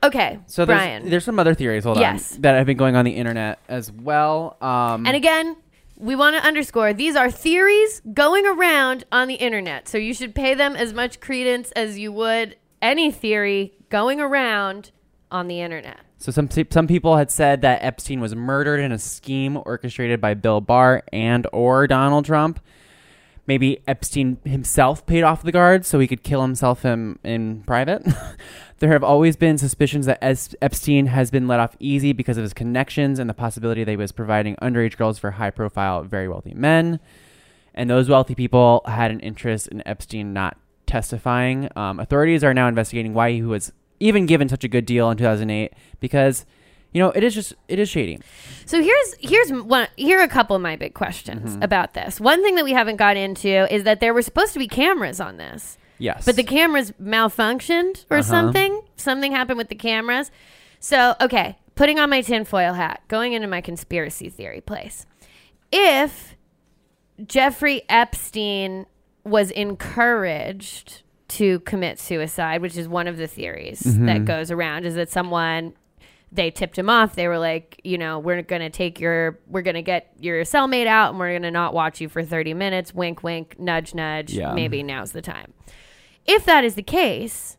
[0.03, 1.09] okay, So there's, Bryan.
[1.09, 1.83] there's some other theories.
[1.83, 2.35] Hold Yes.
[2.35, 4.57] on, that have been going on the internet as well.
[4.61, 5.55] Um, and again,
[5.97, 10.35] we want to underscore these are theories going around on the internet, so you should
[10.35, 14.91] pay them as much credence as you would any theory going around
[15.31, 15.99] on the internet.
[16.19, 20.33] So some some people had said that Epstein was murdered in a scheme orchestrated by
[20.35, 22.59] Bill Barr and or Donald Trump.
[23.47, 28.05] Maybe Epstein himself paid off the guards so he could kill himself in, in private.
[28.79, 32.43] there have always been suspicions that Es- Epstein has been let off easy because of
[32.43, 36.27] his connections and the possibility that he was providing underage girls for high profile, very
[36.27, 36.99] wealthy men.
[37.73, 41.69] And those wealthy people had an interest in Epstein not testifying.
[41.75, 45.17] Um, authorities are now investigating why he was even given such a good deal in
[45.17, 46.45] 2008 because,
[46.93, 48.19] you know, it is just it is shady.
[48.65, 51.63] So here's here's one here are a couple of my big questions Mm-hmm.
[51.63, 52.19] about this.
[52.19, 55.19] One thing that we haven't got into is that there were supposed to be cameras
[55.19, 58.23] on this, Yes, but the cameras malfunctioned or Uh-huh.
[58.23, 58.81] something.
[58.95, 60.31] Something happened with the cameras.
[60.79, 65.05] So okay, putting on my tinfoil hat, going into my conspiracy theory place.
[65.71, 66.35] if
[67.25, 68.85] Jeffrey Epstein
[69.23, 74.95] was encouraged to commit suicide, which is one of the theories that goes around, is
[74.95, 75.73] that someone
[76.31, 77.15] they tipped him off.
[77.15, 80.43] They were like, you know, we're going to take your, we're going to get your
[80.43, 82.93] cellmate out and we're going to not watch you for 30 minutes.
[82.93, 84.33] Wink, wink, nudge, nudge.
[84.33, 84.53] Yeah.
[84.53, 85.53] Maybe now's the time.
[86.25, 87.57] If that is the case,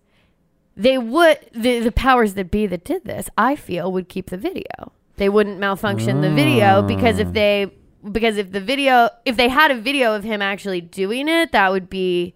[0.76, 4.37] they would, the, the powers that be that did this, I feel, would keep the
[4.37, 4.92] video.
[5.16, 6.87] They wouldn't malfunction the video mm.
[6.87, 7.72] because if they,
[8.12, 11.72] because if the video, if they had a video of him actually doing it, that
[11.72, 12.35] would be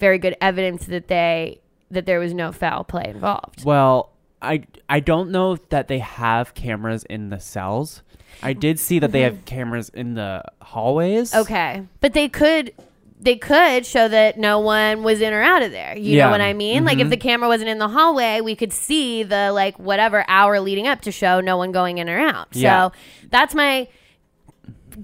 [0.00, 3.64] very good evidence that they, that there was no foul play involved.
[3.64, 4.10] Well,
[4.42, 8.02] I I don't know that they have cameras in the cells.
[8.42, 11.30] I did see that they have cameras in the hallways.
[11.32, 11.40] Mm-hmm.
[11.42, 11.82] Okay.
[12.00, 12.72] But they could
[13.20, 15.96] they could show that no one was in or out of there.
[15.96, 16.26] You Yeah.
[16.26, 16.84] know what I mean?
[16.84, 17.10] Like if Mhm.
[17.10, 21.00] the camera wasn't in the hallway, we could see the like whatever hour leading up
[21.02, 22.48] to show no one going in or out.
[22.52, 22.88] Yeah.
[22.88, 22.92] So
[23.30, 23.88] that's my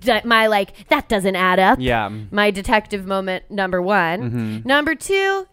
[0.02, 1.78] that- my like that doesn't add up.
[1.80, 2.10] Yeah.
[2.30, 4.30] My detective moment number 1.
[4.62, 4.64] Mhm.
[4.66, 5.46] Number 2,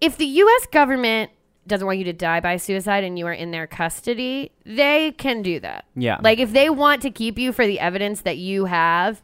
[0.00, 1.30] if the US government
[1.66, 5.42] doesn't want you to die by suicide and you are in their custody, they can
[5.42, 5.84] do that.
[5.96, 6.18] Yeah.
[6.22, 9.22] Like if they want to keep you for the evidence that you have,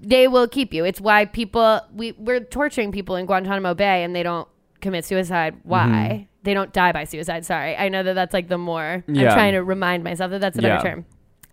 [0.00, 0.84] they will keep you.
[0.84, 4.48] It's why people we we're torturing people in Guantanamo Bay and they don't
[4.80, 5.54] commit suicide.
[5.54, 5.68] Mm-hmm.
[5.68, 6.28] Why?
[6.42, 7.44] They don't die by suicide.
[7.44, 7.76] Sorry.
[7.76, 9.28] I know that that's like the more Yeah.
[9.30, 10.90] I'm trying to remind myself that that's a better Yeah.
[10.90, 11.06] term.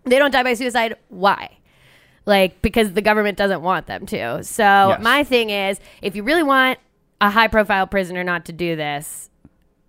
[0.04, 0.96] They don't die by suicide.
[1.08, 1.58] Why?
[2.26, 4.42] Like because the government doesn't want them to.
[4.44, 5.02] So Yes.
[5.02, 6.78] my thing is if you really want
[7.20, 9.30] a high profile prisoner not to do this,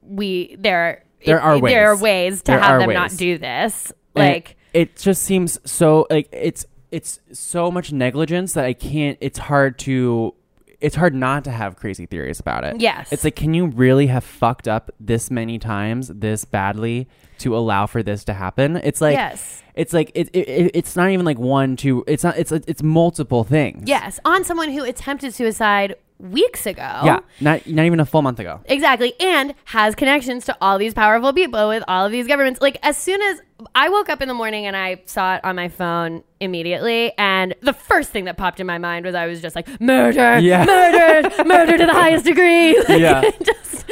[0.08, 1.72] we there There are ways.
[1.74, 2.02] there are ways.
[2.02, 3.92] ways to There have them not do this.
[4.16, 9.18] And Like it, just seems so like it's it's so much negligence that I can't.
[9.22, 10.34] It's hard to.
[10.82, 12.80] It's hard not to have crazy theories about it.
[12.80, 13.12] Yes.
[13.12, 17.08] It's like, can you really have fucked up this many times, this badly,
[17.40, 18.76] to allow for this to happen?
[18.78, 19.64] It's like, Yes.
[19.74, 22.04] it's like it, it- It's not even like one, two.
[22.08, 22.38] It's not.
[22.38, 23.88] It's it's multiple things.
[23.88, 26.82] Yes, on someone who attempted suicide weeks ago.
[27.04, 27.20] Yeah.
[27.42, 28.62] Not not even a full month ago.
[28.66, 29.14] Exactly.
[29.20, 32.62] And has connections to all these powerful people with all of these governments.
[32.62, 33.42] Like, as soon as
[33.74, 37.54] I woke up in the morning and I saw it on my phone immediately, and
[37.62, 40.66] the first thing that popped in my mind was I was just like, murder, Yeah.
[40.66, 42.76] murder, murder to the highest degree.
[42.90, 43.30] Like, Yeah.
[43.44, 43.86] just,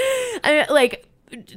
[0.43, 1.07] I, like,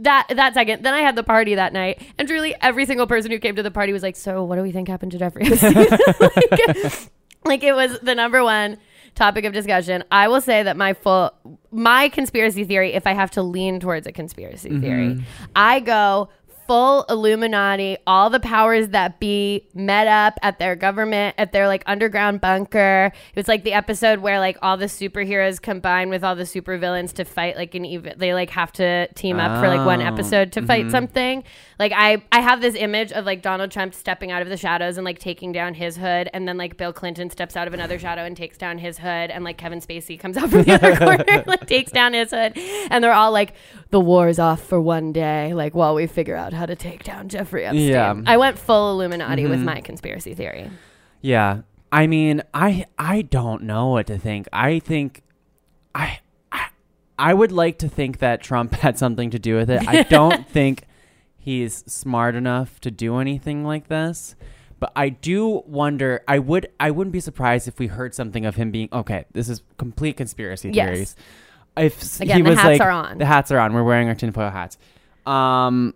[0.00, 3.31] that that second, then I had the party that night, and truly every single person
[3.31, 5.44] who came to the party was like, "So, what do we think happened to Jeffrey
[5.44, 7.11] like,
[7.44, 8.79] like it was the number one
[9.16, 10.05] topic of discussion.
[10.12, 11.33] I will say that my full
[11.72, 14.81] my conspiracy theory, if I have to lean towards a conspiracy Mm-hmm.
[14.81, 15.24] theory,
[15.57, 16.29] I go
[16.66, 21.83] full Illuminati, all the powers that be met up at their government, at their like
[21.87, 23.12] underground bunker.
[23.14, 27.12] It was like the episode where like all the superheroes combine with all the supervillains
[27.14, 30.52] to fight like an even they like have to team up for like one episode
[30.52, 30.90] to fight mhm.
[30.90, 31.44] something.
[31.79, 34.96] Like I I have this image of like Donald Trump stepping out of the shadows
[34.96, 37.98] and like taking down his hood and then like Bill Clinton steps out of another
[37.98, 40.96] shadow and takes down his hood and like Kevin Spacey comes out from the other
[40.96, 42.52] corner like takes down his hood
[42.90, 43.55] and they're all like
[43.90, 47.29] the war's off for one day like while we figure out how to take down
[47.29, 47.88] Jeffrey Epstein.
[47.88, 48.14] Yeah.
[48.27, 49.64] I went full Illuminati with Mhm.
[49.64, 50.71] my conspiracy theory.
[51.21, 51.61] Yeah.
[51.92, 54.49] I mean, I I don't know what to think.
[54.53, 55.23] I think
[55.95, 56.19] I
[56.51, 56.66] I,
[57.19, 59.87] I would like to think that Trump had something to do with it.
[59.88, 60.83] I don't think
[61.38, 64.35] he's smart enough to do anything like this.
[64.79, 68.57] But I do wonder I would I wouldn't be surprised if we heard something of
[68.57, 70.87] him being okay, this is complete conspiracy Yes.
[70.87, 71.16] theories.
[71.79, 73.19] If s- Again, he the was hats like are on.
[73.19, 73.73] the hats are on.
[73.73, 74.77] We're wearing our tinfoil hats.
[75.25, 75.95] Um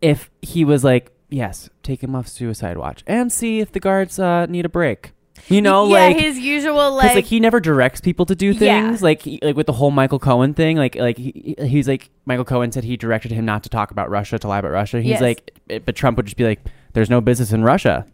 [0.00, 4.18] if he was like, yes, take him off suicide watch and see if the guards
[4.18, 5.12] uh, need a break.
[5.48, 8.88] You know, yeah, like his usual like, like he never directs people to do Yeah.
[8.88, 9.02] things.
[9.02, 12.44] Like he, like with the whole Michael Cohen thing, like like he, he's like Michael
[12.44, 15.00] Cohen said he directed him not to talk about Russia to lie about Russia.
[15.00, 15.20] He's Yes.
[15.22, 16.60] like, but Trump would just be like,
[16.92, 18.04] "There's no business in Russia."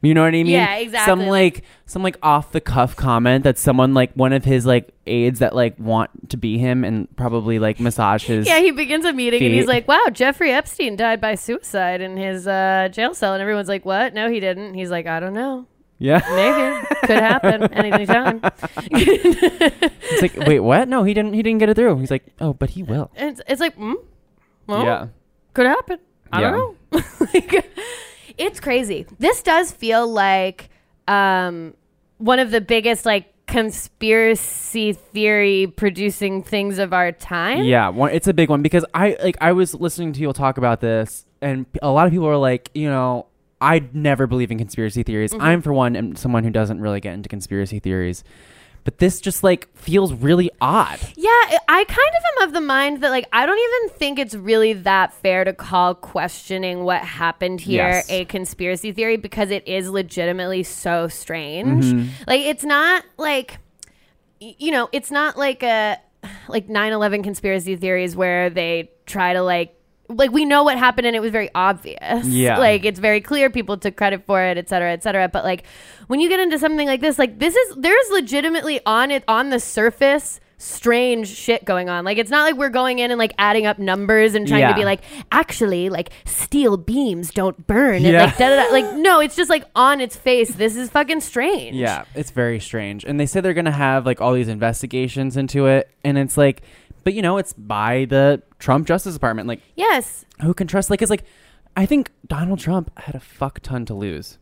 [0.00, 0.46] You know what I mean?
[0.46, 1.10] Yeah, exactly.
[1.10, 4.94] Some like some like off the cuff comment that someone like one of his like
[5.06, 9.04] aides that like want to be him and probably like massage his Yeah, he begins
[9.04, 13.12] a meeting and he's like, "Wow, Jeffrey Epstein died by suicide in his uh, jail
[13.12, 14.14] cell," and everyone's like, "What?
[14.14, 15.66] No, he didn't." He's like, "I don't know.
[15.98, 16.20] yeah.
[16.30, 18.40] Maybe could happen anytime."
[20.10, 20.88] It's like, wait, what?
[20.88, 21.34] No, he didn't.
[21.34, 21.98] He didn't get it through.
[21.98, 23.10] He's like, oh, but he will.
[23.14, 23.94] It's, it's like, mm,
[24.66, 25.06] well, Yeah.
[25.54, 25.98] could happen.
[26.32, 26.50] I Yeah.
[26.50, 27.02] don't know.
[27.34, 27.70] like,
[28.38, 29.06] it's crazy.
[29.18, 30.70] This does feel like
[31.06, 31.74] um,
[32.18, 37.64] one of the biggest like conspiracy theory producing things of our time.
[37.64, 40.58] Yeah, one, it's a big one because I like I was listening to people talk
[40.58, 43.26] about this, and a lot of people are like, you know,
[43.60, 45.32] I never believe in conspiracy theories.
[45.32, 45.42] Mhm.
[45.42, 48.22] I'm for one, am someone who doesn't really get into conspiracy theories
[48.88, 50.98] but this just like feels really odd.
[51.14, 51.28] Yeah,
[51.68, 54.72] I- kind of am of the mind that like I don't even think it's really
[54.72, 58.10] that fair to call questioning what happened here Yes.
[58.10, 61.84] a conspiracy theory because it is legitimately so strange.
[61.84, 62.08] Mm-hmm.
[62.26, 63.58] Like it's not like
[64.40, 65.98] you know, it's not like a
[66.48, 69.74] like 9/11 conspiracy theories where they try to like
[70.08, 72.26] like we know what happened and it was very obvious.
[72.26, 72.58] Yeah.
[72.58, 75.28] Like it's very clear people took credit for it, et cetera, et cetera.
[75.28, 75.64] But like
[76.06, 79.50] when you get into something like this, like this is there's legitimately on it on
[79.50, 82.04] the surface strange shit going on.
[82.04, 84.70] Like it's not like we're going in and like adding up numbers and trying Yeah.
[84.70, 87.96] to be like, actually, like steel beams don't burn.
[87.96, 88.24] And Yeah.
[88.24, 88.72] like da da da.
[88.72, 90.52] Like no, it's just like on its face.
[90.54, 91.76] This is fucking strange.
[91.76, 93.04] Yeah, it's very strange.
[93.04, 95.90] And they say they're going to have like all these investigations into it.
[96.02, 96.62] And it's like,
[97.04, 99.48] but you know, it's by the Trump Justice Department.
[99.48, 100.24] Like, Yes.
[100.42, 100.90] who can trust?
[100.90, 101.24] Like, it's like,
[101.76, 104.38] I think Donald Trump had a fuck ton to lose.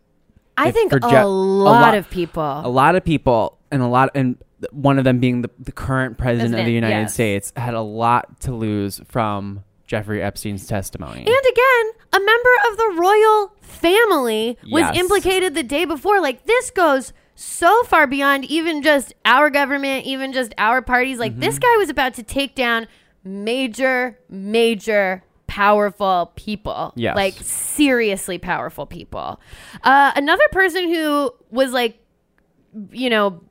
[0.56, 2.42] I If think a, Je- a lot lot- of people.
[2.64, 4.38] A lot of people, and a lot, and
[4.72, 7.12] one of them being the, the current president of the United yes.
[7.14, 11.18] States, had a lot to lose from Jeffrey Epstein's testimony.
[11.20, 14.96] And again, a member of the royal family was Yes.
[14.96, 16.20] implicated the day before.
[16.20, 21.18] Like this goes so far beyond even just our government, even just our parties.
[21.18, 21.40] Like Mm-hmm.
[21.42, 22.88] this guy was about to take down
[23.22, 26.92] major, major powerful people.
[26.96, 27.14] Yes.
[27.14, 29.40] Like seriously powerful people.
[29.82, 31.98] Uh, another person who was like,
[32.90, 33.42] you know,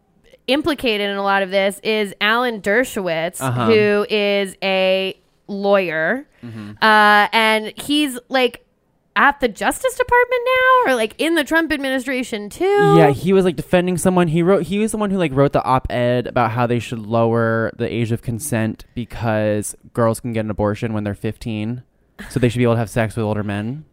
[0.48, 3.66] implicated in a lot of this is Alan Dershowitz, Uh-huh.
[3.68, 6.28] who is a lawyer.
[6.82, 8.65] Uh, and he's like
[9.18, 12.96] at the Justice Department now, or like in the Trump administration too.
[12.98, 14.28] Yeah, he was like defending someone.
[14.28, 14.64] He wrote.
[14.64, 17.92] He was the one who like wrote the op-ed about how they should lower the
[17.92, 21.84] age of consent because girls can get an abortion when they're 15,
[22.30, 23.86] so they should be able to have sex with older men.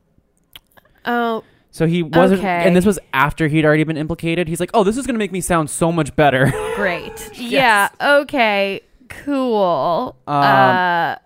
[1.04, 2.64] Oh, So he wasn't, Okay.
[2.66, 4.46] and this was after he'd already been implicated.
[4.48, 7.30] He's like, "Oh, this is gonna make me sound so much better." great.
[7.38, 7.88] Yeah.
[8.00, 8.82] Okay.
[9.08, 10.16] Cool.
[10.26, 11.16] Um, uh,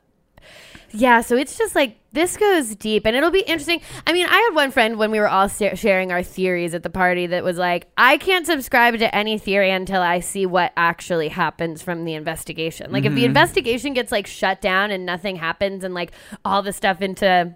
[0.96, 1.20] yeah.
[1.20, 3.82] So it's just like this goes deep, and it'll be interesting.
[4.06, 6.82] I mean, I had one friend when we were all sa- sharing our theories at
[6.82, 10.72] the party that was like, "I can't subscribe to any theory until I see what
[10.76, 12.90] actually happens from the investigation.
[12.90, 16.12] Like, if the investigation gets like shut down and nothing happens, and like
[16.44, 17.54] all the stuff into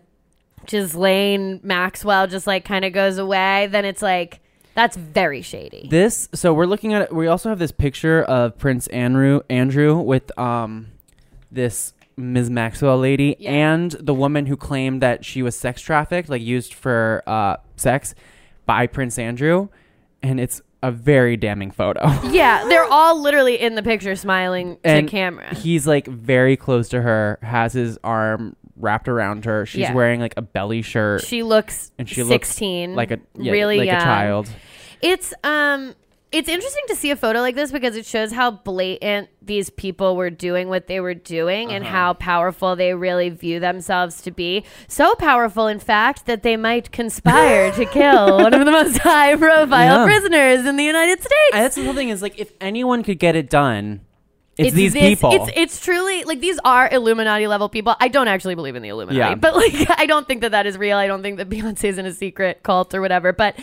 [0.66, 4.40] Ghislaine Maxwell just like kind of goes away, then it's like."
[4.72, 5.88] That's very shady.
[5.90, 6.28] this.
[6.32, 7.02] So we're looking at.
[7.02, 7.12] it.
[7.12, 10.86] We also have this picture of Prince Andrew Andrew with um
[11.50, 12.50] this Ms.
[12.50, 13.50] Maxwell lady Yeah.
[13.52, 18.14] and the woman who claimed that she was sex trafficked, like used for uh, sex
[18.66, 19.68] by Prince Andrew,
[20.22, 22.00] and it's a very damning photo.
[22.30, 25.54] Yeah, they're all literally in the picture smiling and to camera.
[25.54, 29.66] He's like very close to her, has his arm wrapped around her.
[29.66, 29.92] She's Yeah.
[29.92, 33.78] wearing like a belly shirt, She looks and she 16, looks like a yeah, really
[33.78, 33.96] like young.
[33.96, 34.48] a child.
[35.02, 35.94] It's um
[36.32, 40.14] it's interesting to see a photo like this because it shows how blatant these people
[40.16, 41.92] were doing what they were doing and Uh-huh.
[41.92, 44.64] how powerful they really view themselves to be.
[44.86, 49.34] So powerful, in fact, that they might conspire to kill one of the most high
[49.36, 50.04] profile Yeah.
[50.06, 51.50] prisoners in the United States.
[51.52, 54.00] And that's the whole thing is like if anyone could get it done,
[54.60, 55.32] it's, It's these this- people.
[55.32, 57.94] It's it's truly like these are Illuminati level people.
[58.00, 59.34] I don't actually believe in the Illuminati, Yeah.
[59.34, 60.96] but like I don't think that that is real.
[60.96, 63.32] I don't think that Beyonce is in a secret cult or whatever.
[63.32, 63.58] But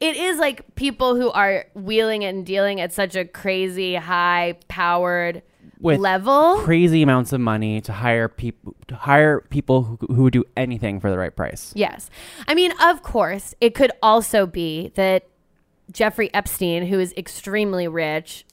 [0.00, 5.42] it is like people who are wheeling and dealing at such a crazy high powered
[5.80, 6.58] With level.
[6.58, 11.00] crazy amounts of money to hire people to hire people who, who would do anything
[11.00, 11.72] for the right price.
[11.74, 12.10] Yes.
[12.46, 15.26] I mean, of course, it could also be that
[15.90, 18.44] Jeffrey Epstein, who is extremely rich,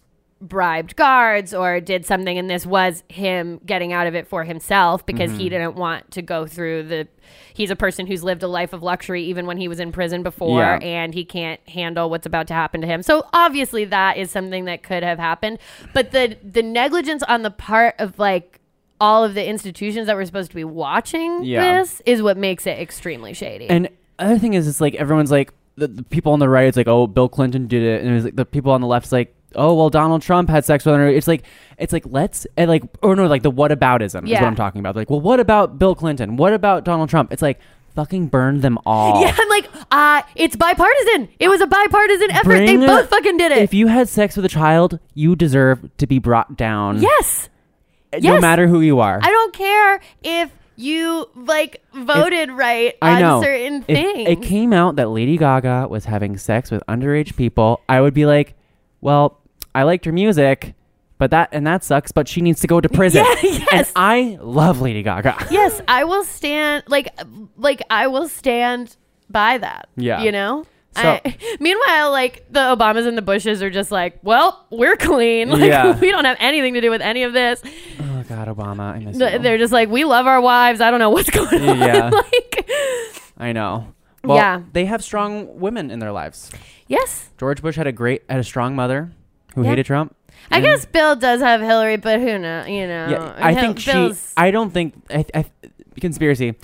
[0.42, 5.06] bribed guards or did something, and this was him getting out of it for himself
[5.06, 5.40] because Mm-hmm.
[5.40, 7.08] he didn't want to go through the.
[7.54, 10.24] He's a person who's lived a life of luxury even when he was in prison
[10.24, 10.80] before, Yeah.
[10.82, 13.04] and he can't handle what's about to happen to him.
[13.04, 15.60] So obviously, that is something that could have happened.
[15.94, 18.60] But the the negligence on the part of like
[19.02, 21.80] all of the institutions that were supposed to be watching Yeah.
[21.80, 23.70] this is what makes it extremely shady.
[23.70, 26.66] And other thing is, it's like everyone's like the, the people on the right.
[26.68, 28.88] It's like, oh, Bill Clinton did it, and it was like the people on the
[28.88, 31.08] left's like, oh, well, Donald Trump had sex with her.
[31.08, 31.44] It's like,
[31.78, 34.42] it's like let's and like, or no, like the whataboutism is Yeah.
[34.42, 34.96] what I'm talking about.
[34.96, 36.38] Like, well, what about Bill Clinton?
[36.38, 37.32] What about Donald Trump?
[37.34, 37.60] It's like
[37.96, 39.22] fucking burn them all.
[39.26, 41.30] yeah, I'm like, uh, it's bipartisan.
[41.40, 42.50] It was a bipartisan effort.
[42.60, 43.58] they Bring- both fucking did it.
[43.60, 47.02] If you had sex with a child, you deserve to be brought down.
[47.02, 47.50] yes.
[48.14, 48.42] no yes.
[48.42, 49.20] matter who you are.
[49.22, 53.42] I don't care if you like voted right I on know.
[53.44, 54.30] certain If things.
[54.30, 58.26] it came out that Lady Gaga was having sex with underage people, I would be
[58.26, 58.54] like,
[59.02, 59.40] well,
[59.76, 60.74] I liked her music,
[61.18, 62.12] but that and that sucks.
[62.12, 63.24] But she needs to go to prison.
[63.26, 63.68] Yeah, yes.
[63.72, 65.48] And I love Lady Gaga.
[65.52, 67.10] yes, I will stand like
[67.58, 68.96] like I will stand
[69.30, 69.90] by that.
[69.96, 70.22] Yeah.
[70.22, 70.66] You know?
[70.96, 75.50] So- I, meanwhile, like the Obamas and the Bushes are just like, well, we're clean.
[75.50, 75.98] Like Yeah.
[76.00, 77.62] we don't have anything to do with any of this.
[78.00, 80.82] Oh God, Obama, I miss Th- They're just like, we love our wives.
[80.82, 81.78] I don't know what's going on.
[81.78, 82.10] Yeah.
[82.10, 82.70] like,
[83.38, 83.94] I know.
[84.24, 84.62] Well, Yeah.
[84.74, 86.52] they have strong women in their lives.
[86.88, 89.12] yes, George Bush had a great, had a strong mother
[89.56, 89.70] who Yeah.
[89.70, 90.16] hated Trump.
[90.52, 92.66] I guess Bill does have Hillary, but who know?
[92.66, 94.14] You know, Yeah, I Hil- think she.
[94.38, 94.94] I don't think.
[95.10, 95.46] I, I,
[96.00, 96.56] conspiracy.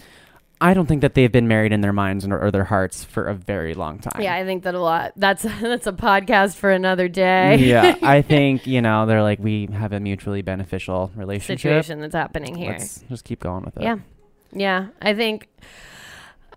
[0.62, 3.26] I don't think that they've been married in their minds and- or their hearts for
[3.26, 4.22] a very long time.
[4.22, 5.12] yeah, I think that a lot.
[5.18, 7.58] That's that's a podcast for another day.
[7.58, 11.60] yeah, I think you know they're like we have a mutually beneficial relationship.
[11.60, 12.72] situation that's happening here.
[12.72, 13.84] Let's just keep going with it.
[13.84, 13.98] Yeah.
[14.54, 14.88] Yeah.
[15.02, 15.50] I think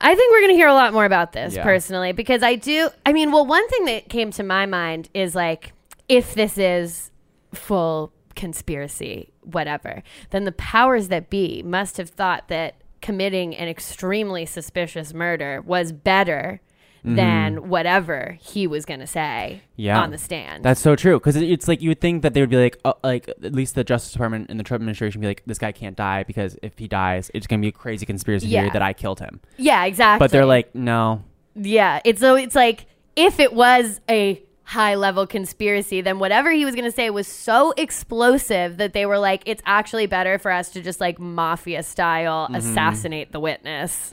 [0.01, 1.63] I think we're going to hear a lot more about this Yeah.
[1.63, 5.35] personally because I do I mean, well, one thing that came to my mind is
[5.35, 5.73] like
[6.09, 7.11] if this is
[7.53, 14.45] full conspiracy, whatever, then the powers that be must have thought that committing an extremely
[14.47, 16.61] suspicious murder was better
[17.05, 19.81] than whatever he was going to say Mm-hmm.
[19.83, 20.01] Yeah.
[20.01, 20.65] on the stand.
[20.65, 22.95] That's so true because it's like you would think that they would be like, uh,
[23.05, 25.71] like at least the Justice Department and the Trump administration would be like, this guy
[25.73, 28.93] can't die because if he dies, it's gonna be a crazy conspiracy theory that I
[28.93, 29.41] killed him.
[29.57, 30.25] yeah, exactly.
[30.25, 31.23] But they're like, no,
[31.55, 32.87] Yeah, it's so it's like
[33.17, 37.27] if it was a high level conspiracy, then whatever he was going to say was
[37.27, 41.83] so explosive that they were like, it's actually better for us to just like mafia
[41.83, 42.55] style Mm-hmm.
[42.57, 44.13] assassinate the witness.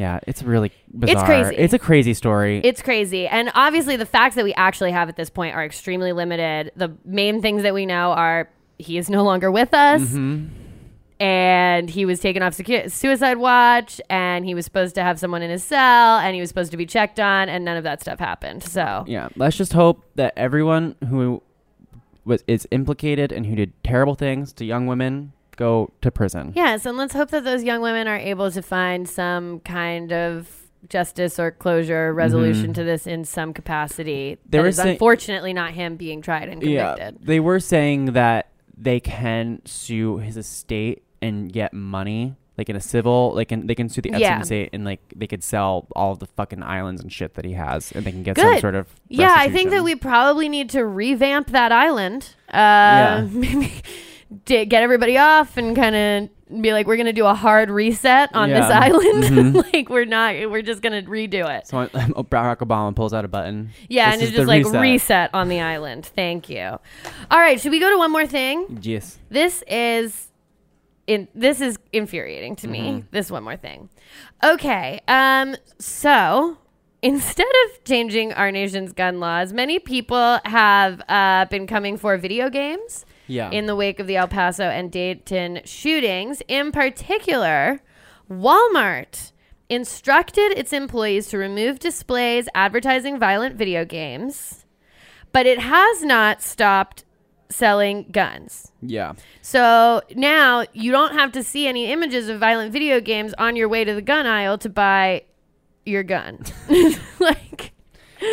[0.00, 1.14] Yeah, it's really bizarre.
[1.14, 1.62] It's crazy.
[1.62, 2.62] It's a crazy story.
[2.64, 3.28] It's crazy.
[3.28, 6.72] And obviously, the facts that we actually have at this point are extremely limited.
[6.74, 8.48] The main things that we know are
[8.78, 10.00] he is no longer with us.
[10.00, 10.46] Mm-hmm.
[11.22, 15.42] And he was taken off secu- suicide watch, and he was supposed to have someone
[15.42, 18.00] in his cell, and he was supposed to be checked on, and none of that
[18.00, 18.62] stuff happened.
[18.62, 21.42] So, yeah, let's just hope that everyone who
[22.24, 26.52] was is implicated and who did terrible things to young women go to prison.
[26.56, 30.48] Yes, and let's hope that those young women are able to find some kind of
[30.88, 34.32] justice or closure or resolution to this in some capacity.
[34.36, 34.48] Mm-hmm.
[34.50, 37.18] They that were is say- unfortunately not him being tried and convicted.
[37.20, 42.34] they were saying that they can sue his estate and get money.
[42.56, 44.40] Like in a civil, like in, they can sue the Epstein Yeah.
[44.42, 47.52] estate and like they could sell all of the fucking islands and shit that he
[47.54, 50.68] has, and they can get some sort of Yeah, I think that we probably need
[50.70, 52.34] to revamp that island.
[52.52, 53.28] Uh, Yeah.
[53.32, 53.72] maybe
[54.44, 58.34] d- get everybody off and kind of be like, we're gonna do a hard reset
[58.34, 58.80] on this Yeah.
[58.80, 59.24] island.
[59.24, 59.72] Mhm.
[59.72, 61.66] like we're not, we're just gonna redo it.
[61.68, 63.70] So Barack Obama pulls out a button.
[63.88, 65.30] Yeah, This and is it's the just like reset.
[65.32, 66.06] on the island.
[66.06, 66.78] Thank you.
[67.30, 68.78] All right, should we go to one more thing?
[68.82, 69.18] Yes.
[69.30, 70.28] This is
[71.06, 72.72] in this is infuriating to Mm-hmm.
[72.96, 73.04] me.
[73.10, 73.88] This one more thing.
[74.44, 75.00] Okay.
[75.08, 76.58] Um so
[77.02, 82.50] instead of changing our nation's gun laws, many people have uh, been coming for video
[82.50, 83.50] games Yeah.
[83.50, 86.42] in the wake of the El Paso and Dayton shootings.
[86.48, 87.80] In particular,
[88.30, 89.32] Walmart
[89.68, 94.64] instructed its employees to remove displays advertising violent video games,
[95.32, 97.04] but it has not stopped
[97.50, 98.70] selling guns.
[98.80, 99.12] yeah.
[99.42, 103.68] So now you don't have to see any images of violent video games on your
[103.68, 105.24] way to the gun aisle to buy
[105.84, 106.44] your gun.
[107.18, 107.72] like,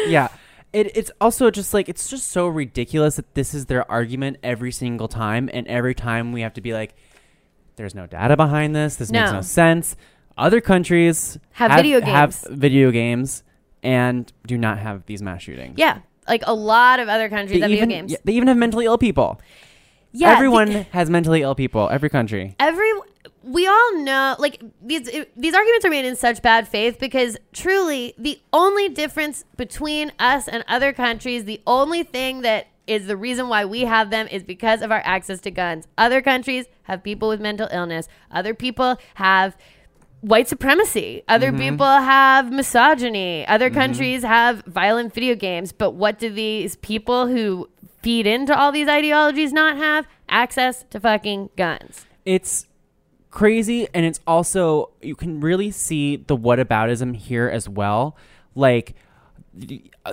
[0.07, 0.27] yeah.
[0.74, 4.72] It, it's also just like it's just so ridiculous that this is their argument every
[4.72, 6.93] single time, and every time we have to be like,
[7.78, 8.95] "There's no data behind this.
[8.97, 9.38] This makes No.
[9.38, 9.95] no sense."
[10.38, 12.59] Other countries Have video games have games.
[12.59, 13.43] video games
[13.82, 15.76] and do not have these mass shootings.
[15.78, 18.11] yeah, like a lot of other countries They have even, video games.
[18.11, 19.41] yeah, they even have mentally ill people.
[20.11, 21.89] Yeah, Everyone the- has mentally ill people.
[21.89, 22.55] Every country.
[22.59, 22.91] every
[23.48, 28.14] we all know like these these arguments are made in such bad faith because truly
[28.18, 33.50] the only difference between us and other countries the only thing that is the reason
[33.50, 35.88] why we have them is because of our access to guns.
[35.98, 38.08] Other countries have people with mental illness.
[38.32, 39.58] Other people have
[40.22, 41.22] white supremacy.
[41.28, 41.60] Other mm-hmm.
[41.60, 43.45] people have misogyny.
[43.45, 43.78] Other mm-hmm.
[43.78, 45.74] countries have violent video games.
[45.74, 47.70] But what do these people who
[48.02, 50.08] feed into all these ideologies not have?
[50.30, 52.06] Access to fucking guns.
[52.26, 52.68] It's
[53.38, 58.17] crazy and it's also you can really see the whataboutism here as well.
[58.55, 58.95] Like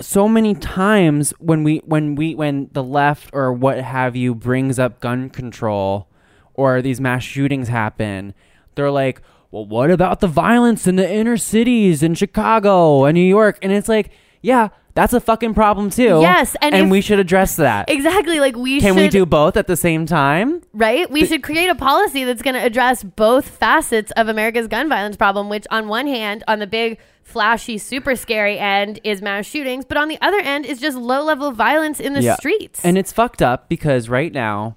[0.02, 4.78] so many times when we when we when the left or what have you brings
[4.78, 6.06] up gun control
[6.52, 8.34] or these mass shootings happen
[8.74, 9.20] they're like
[9.50, 13.58] well what about the violence in the inner cities in chicago and new york?
[13.62, 14.10] And it's like
[14.42, 18.40] yeah that's a fucking problem too Yes, and if- we should address that Exactly.
[18.40, 21.10] Like we can should, we do both at the same time right?
[21.10, 25.16] We should create a policy that's going to address both facets of America's gun violence
[25.16, 25.48] problem.
[25.48, 29.96] Which, on one hand, on the big, flashy, super scary end, is mass shootings, but
[29.96, 32.36] on the other end is just low level violence in the Yeah.
[32.36, 32.84] streets.
[32.84, 34.76] And it's fucked up because right now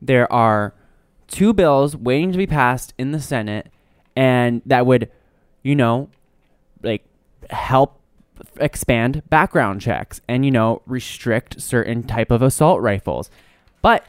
[0.00, 0.72] there are
[1.28, 3.68] two bills waiting to be passed in the Senate
[4.14, 5.10] and that would,
[5.62, 6.08] you know,
[6.82, 7.04] like
[7.50, 7.98] help
[8.56, 13.30] expand background checks and you know restrict certain type of assault rifles.
[13.82, 14.04] But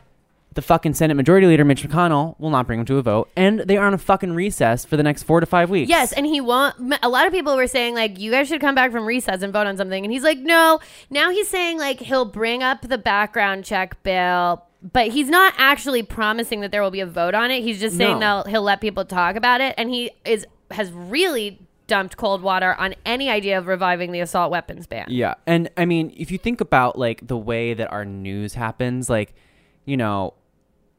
[0.54, 3.60] the fucking Senate Majority Leader Mitch McConnell will not bring them to a vote, and
[3.60, 5.90] they are on a fucking recess for the next four to five weeks.
[5.90, 6.76] Yes, and he won't.
[7.04, 9.52] A lot of people were saying like, you guys should come back from recess and
[9.52, 10.80] vote on something, and he's like, no.
[11.10, 14.64] Now he's saying like he'll bring up the background check bill,
[14.94, 17.62] but he's not actually promising that there will be a vote on it.
[17.62, 18.44] He's just saying No.
[18.44, 22.74] that he'll let people talk about it, and he is has really dumped cold water
[22.76, 25.06] on any idea of reviving the assault weapons ban.
[25.10, 25.36] Yeah.
[25.46, 29.36] And I mean, if you think about like the way that our news happens, like,
[29.86, 30.34] you know,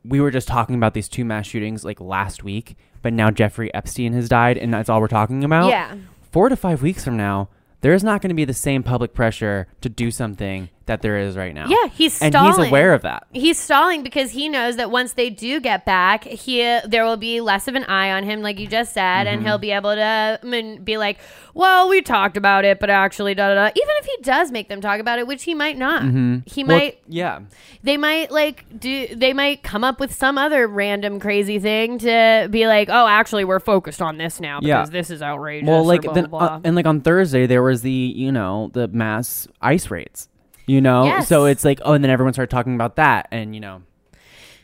[0.04, 3.72] we were just talking about these two mass shootings like last week, but now Jeffrey
[3.74, 5.68] Epstein has died and that's all we're talking about.
[5.68, 5.96] Yeah.
[6.30, 7.48] Four to five weeks from now,
[7.80, 11.36] there's not going to be the same public pressure to do something that there is
[11.36, 11.66] right now.
[11.68, 12.58] Yeah, he's and stalling.
[12.58, 13.26] he's aware of that.
[13.32, 17.40] He's stalling because he knows that once they do get back, he there will be
[17.40, 19.46] less of an eye on him, like you just said, and Mm-hmm.
[19.46, 21.18] he'll be able to be like,
[21.54, 24.68] "Well, we talked about it, but actually, da da da." Even if he does make
[24.68, 26.66] them talk about it, which he might not, he Mm-hmm.
[26.68, 26.98] Well, might.
[27.08, 27.40] yeah.
[27.82, 29.06] They might like do.
[29.14, 33.44] They might come up with some other random crazy thing to be like, "Oh, actually,
[33.44, 34.92] we're focused on this now because Yeah.
[34.92, 36.56] this is outrageous." Well, like blah, then, blah, blah.
[36.56, 40.28] uh, and like on Thursday there was the you know the mass ice raids,
[40.66, 41.04] you know.
[41.04, 41.28] Yes.
[41.28, 43.82] So it's like oh, and then everyone started talking about that, and you know,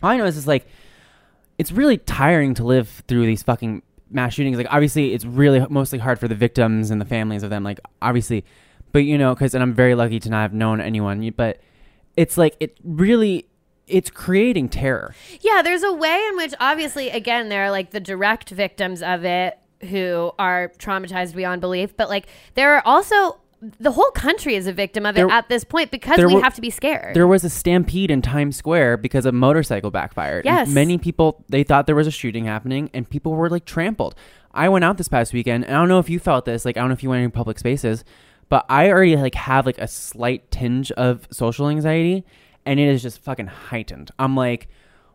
[0.02, 0.66] all I know is it's like
[1.58, 4.56] it's really tiring to live through these fucking mass shootings.
[4.56, 7.64] Like obviously it's really mostly hard for the victims and the families of them.
[7.64, 8.44] Like obviously,
[8.92, 11.60] but you know, because and I'm very lucky to not have known anyone, but
[12.16, 13.46] it's like it really
[13.86, 15.14] it's creating terror.
[15.40, 19.24] Yeah, there's a way in which, obviously, again, there are like the direct victims of
[19.24, 23.40] it who are traumatized beyond belief, but like there are also
[23.78, 26.42] the whole country is a victim of it There- at this point because we were-
[26.42, 27.14] have to be scared.
[27.14, 30.44] There was a stampede in Times Square because a motorcycle backfired.
[30.46, 30.68] And Yes.
[30.68, 34.14] many people they thought there was a shooting happening and people were like trampled.
[34.52, 36.76] I went out this past weekend and I don't know if you felt this, like
[36.76, 38.04] I don't know if you went in public spaces,
[38.48, 42.24] but I already like have like a slight tinge of social anxiety
[42.66, 44.10] and it is just fucking heightened.
[44.18, 44.68] I'm like,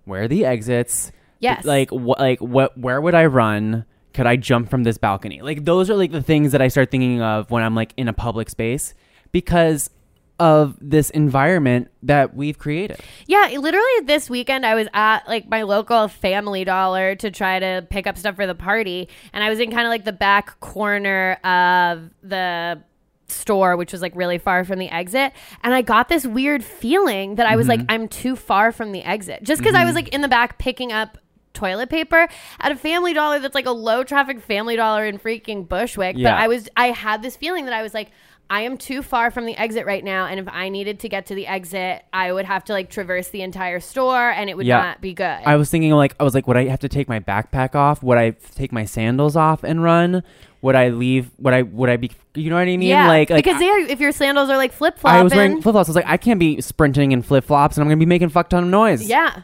[0.05, 1.11] where are the exits?
[1.39, 1.65] Yes.
[1.65, 3.83] Like what like what where would I run?
[4.17, 5.43] Could I jump from this balcony?
[5.43, 8.07] Like those are like the things that I start thinking of when I'm like in
[8.07, 8.95] a public space
[9.31, 9.91] because
[10.39, 12.99] of this environment that we've created.
[13.27, 17.85] Yeah, literally this weekend I was at like my local Family Dollar to try to
[17.91, 20.59] pick up stuff for the party, and I was in kind of like the back
[20.61, 22.81] corner of the
[23.29, 27.35] store which was like really far from the exit and i got this weird feeling
[27.35, 27.91] that i was like mm-hmm.
[27.91, 30.05] i'm too far from the exit just because i was mm-hmm.
[30.05, 31.17] like in the back picking up
[31.57, 32.27] toilet paper
[32.59, 36.31] at a family dollar that's like a low traffic family dollar in freaking bushwick Yeah.
[36.35, 38.09] but i was i had this feeling that i was like
[38.49, 41.25] I am too far from the exit right now, and if I needed to get
[41.25, 44.65] to the exit, I would have to like traverse the entire store, and it would
[44.65, 44.77] Yeah.
[44.81, 45.25] not be good.
[45.45, 48.01] I was thinking like I was like, would I have to take my backpack off?
[48.03, 50.23] Would I take my sandals off and run?
[50.61, 51.29] Would I leave?
[51.39, 51.63] Would I?
[51.63, 52.09] Would I be?
[52.35, 52.83] You know what I mean?
[52.83, 55.61] yeah, like, like because there, if your sandals are like flip flops, I was wearing
[55.61, 55.89] flip flops.
[55.89, 58.29] I was like, I can't be sprinting in flip flops, and I'm gonna be making
[58.29, 59.09] fuck ton of noise.
[59.09, 59.41] yeah.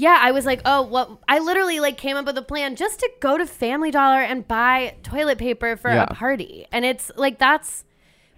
[0.00, 3.00] Yeah, I was like, oh, well, I literally like came up with a plan just
[3.00, 6.06] to go to Family Dollar and buy toilet paper for Yeah.
[6.08, 6.66] a party.
[6.72, 7.84] And it's like, that's,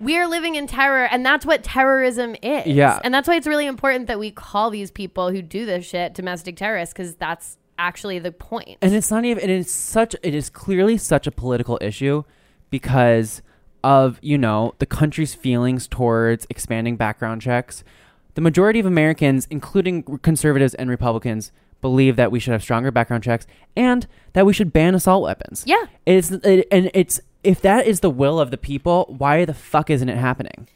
[0.00, 2.66] we're living in terror, and that's what terrorism is.
[2.66, 2.98] Yeah.
[3.04, 6.14] And that's why it's really important that we call these people who do this shit
[6.14, 8.78] domestic terrorists, because that's actually the point.
[8.82, 9.42] and it's not even.
[9.44, 10.16] It is such.
[10.24, 12.24] It is clearly such a political issue
[12.70, 13.42] because
[13.84, 17.84] of you know the country's feelings towards expanding background checks.
[18.34, 23.24] The majority of Americans, including conservatives and Republicans, believe that we should have stronger background
[23.24, 25.64] checks and that we should ban assault weapons.
[25.66, 25.84] Yeah.
[26.06, 29.90] It's it, and it's if that is the will of the people, why the fuck
[29.90, 30.68] isn't it happening?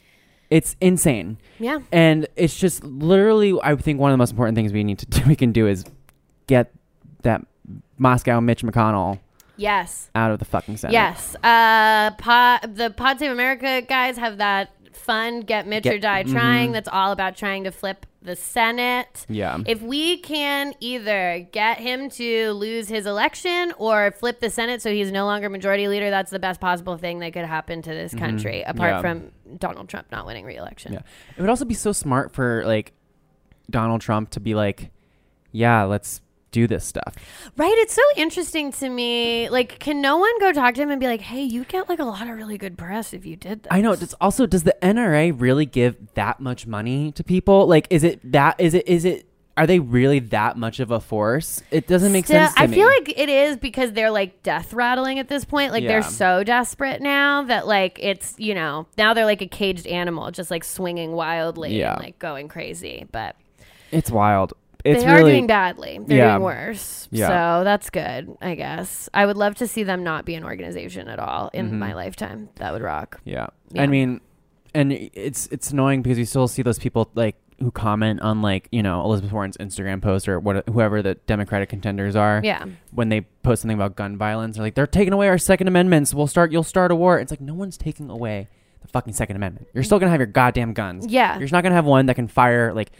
[0.49, 1.37] It's insane.
[1.59, 1.79] Yeah.
[1.91, 5.05] And it's just literally I think one of the most important things we need to
[5.19, 5.83] do we can do is
[6.47, 6.71] get
[7.23, 7.45] that
[7.97, 9.19] Moscow Mitch McConnell
[9.59, 10.11] Yes.
[10.13, 10.93] out of the fucking Senate.
[10.93, 11.35] Yes.
[11.43, 16.23] Uh, pod, the Pod Save America guys have that fun Get Mitch Get- or Die
[16.23, 16.31] mm-hmm.
[16.31, 19.25] Trying that's all about trying to flip the Senate.
[19.29, 19.59] Yeah.
[19.65, 24.91] If we can either get him to lose his election or flip the Senate so
[24.91, 28.13] he's no longer majority leader, that's the best possible thing that could happen to this
[28.13, 28.25] mm-hmm.
[28.25, 29.01] country, apart Yeah.
[29.01, 30.93] from Donald Trump not winning re-election.
[30.93, 31.01] Yeah.
[31.37, 32.91] It would also be so smart for like
[33.69, 34.91] Donald Trump to be like,
[35.51, 36.21] yeah, let's
[36.57, 37.13] do this stuff.
[37.55, 37.75] Right?
[37.77, 39.49] It's so interesting to me.
[39.49, 41.99] Like, can no one go talk to him and be like, hey, you'd get like
[41.99, 43.71] a lot of really good press if you did this?
[43.71, 43.95] I know.
[43.95, 47.67] Does also does the NRA really give that much money to people?
[47.67, 48.59] Like, is it that?
[48.59, 48.87] Is it?
[48.87, 49.25] Is it?
[49.55, 51.63] Are they really that much of a force?
[51.71, 52.53] It doesn't make Still, sense.
[52.53, 52.75] To I me.
[52.75, 55.71] feel like it is because they're like death rattling at this point.
[55.71, 55.89] Like Yeah.
[55.89, 60.29] they're so desperate now that like it's you know now they're like a caged animal,
[60.31, 61.93] just like swinging wildly Yeah.
[61.93, 63.07] and like going crazy.
[63.11, 63.35] But
[63.91, 64.53] it's wild.
[64.83, 65.99] It's they are doing badly.
[66.05, 66.31] They're Yeah.
[66.33, 67.07] doing worse.
[67.11, 67.27] Yeah.
[67.27, 69.09] So that's good, I guess.
[69.13, 71.79] I would love to see them not be an organization at all in mm-hmm.
[71.79, 72.49] my lifetime.
[72.55, 73.19] That would rock.
[73.25, 73.47] Yeah.
[73.71, 73.83] Yeah.
[73.83, 74.21] I mean,
[74.73, 78.67] and it's it's annoying because you still see those people like who comment on like
[78.71, 82.41] you know Elizabeth Warren's Instagram post or what whoever the Democratic contenders are.
[82.43, 82.65] Yeah.
[82.91, 86.13] When they post something about gun violence, they're like they're taking away our Second Amendments.
[86.13, 86.51] We'll start.
[86.51, 87.19] You'll start a war.
[87.19, 88.47] It's like no one's taking away
[88.81, 89.67] the fucking Second Amendment.
[89.73, 89.87] You're mm.
[89.87, 91.07] still gonna have your goddamn guns.
[91.07, 91.33] Yeah.
[91.33, 92.91] You're just not gonna have one that can fire like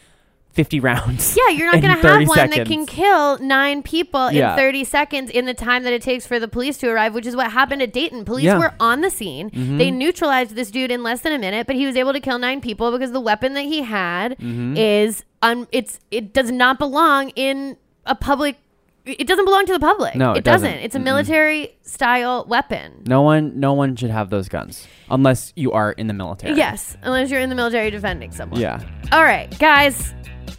[0.58, 1.38] fifty rounds.
[1.38, 4.52] Yeah, you're not going to have one that can kill nine people Yeah.
[4.54, 7.26] in 30 seconds in the time that it takes for the police to arrive, which
[7.26, 8.26] is what happened at Dayton.
[8.26, 8.58] Police Yeah.
[8.58, 9.50] were on the scene.
[9.52, 9.78] Mhm.
[9.78, 12.40] They neutralized this dude in less than a minute, but he was able to kill
[12.40, 14.76] nine people because the weapon that he had Mhm.
[14.78, 18.58] is un- it's it does not belong in a public
[19.06, 20.16] it doesn't belong to the public.
[20.16, 20.68] No, it doesn't.
[20.70, 20.84] doesn't.
[20.84, 21.04] It's a Mm-mm.
[21.04, 23.04] military style weapon.
[23.08, 26.58] No one, no one should have those guns unless you are in the military.
[26.58, 28.60] Yes, unless you're in the military defending someone.
[28.60, 28.82] Yeah.
[29.14, 30.14] All right, guys.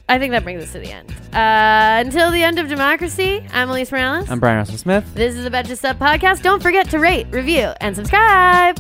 [0.09, 1.11] I think that brings us to the end.
[1.35, 4.31] Uh, until the end of democracy, I'm Alise Morales.
[4.31, 5.05] I'm Bryan Russell Smith.
[5.15, 6.43] this is the Betches Up podcast.
[6.43, 8.79] Don't forget to rate, review, and subscribe.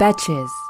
[0.00, 0.65] Betches.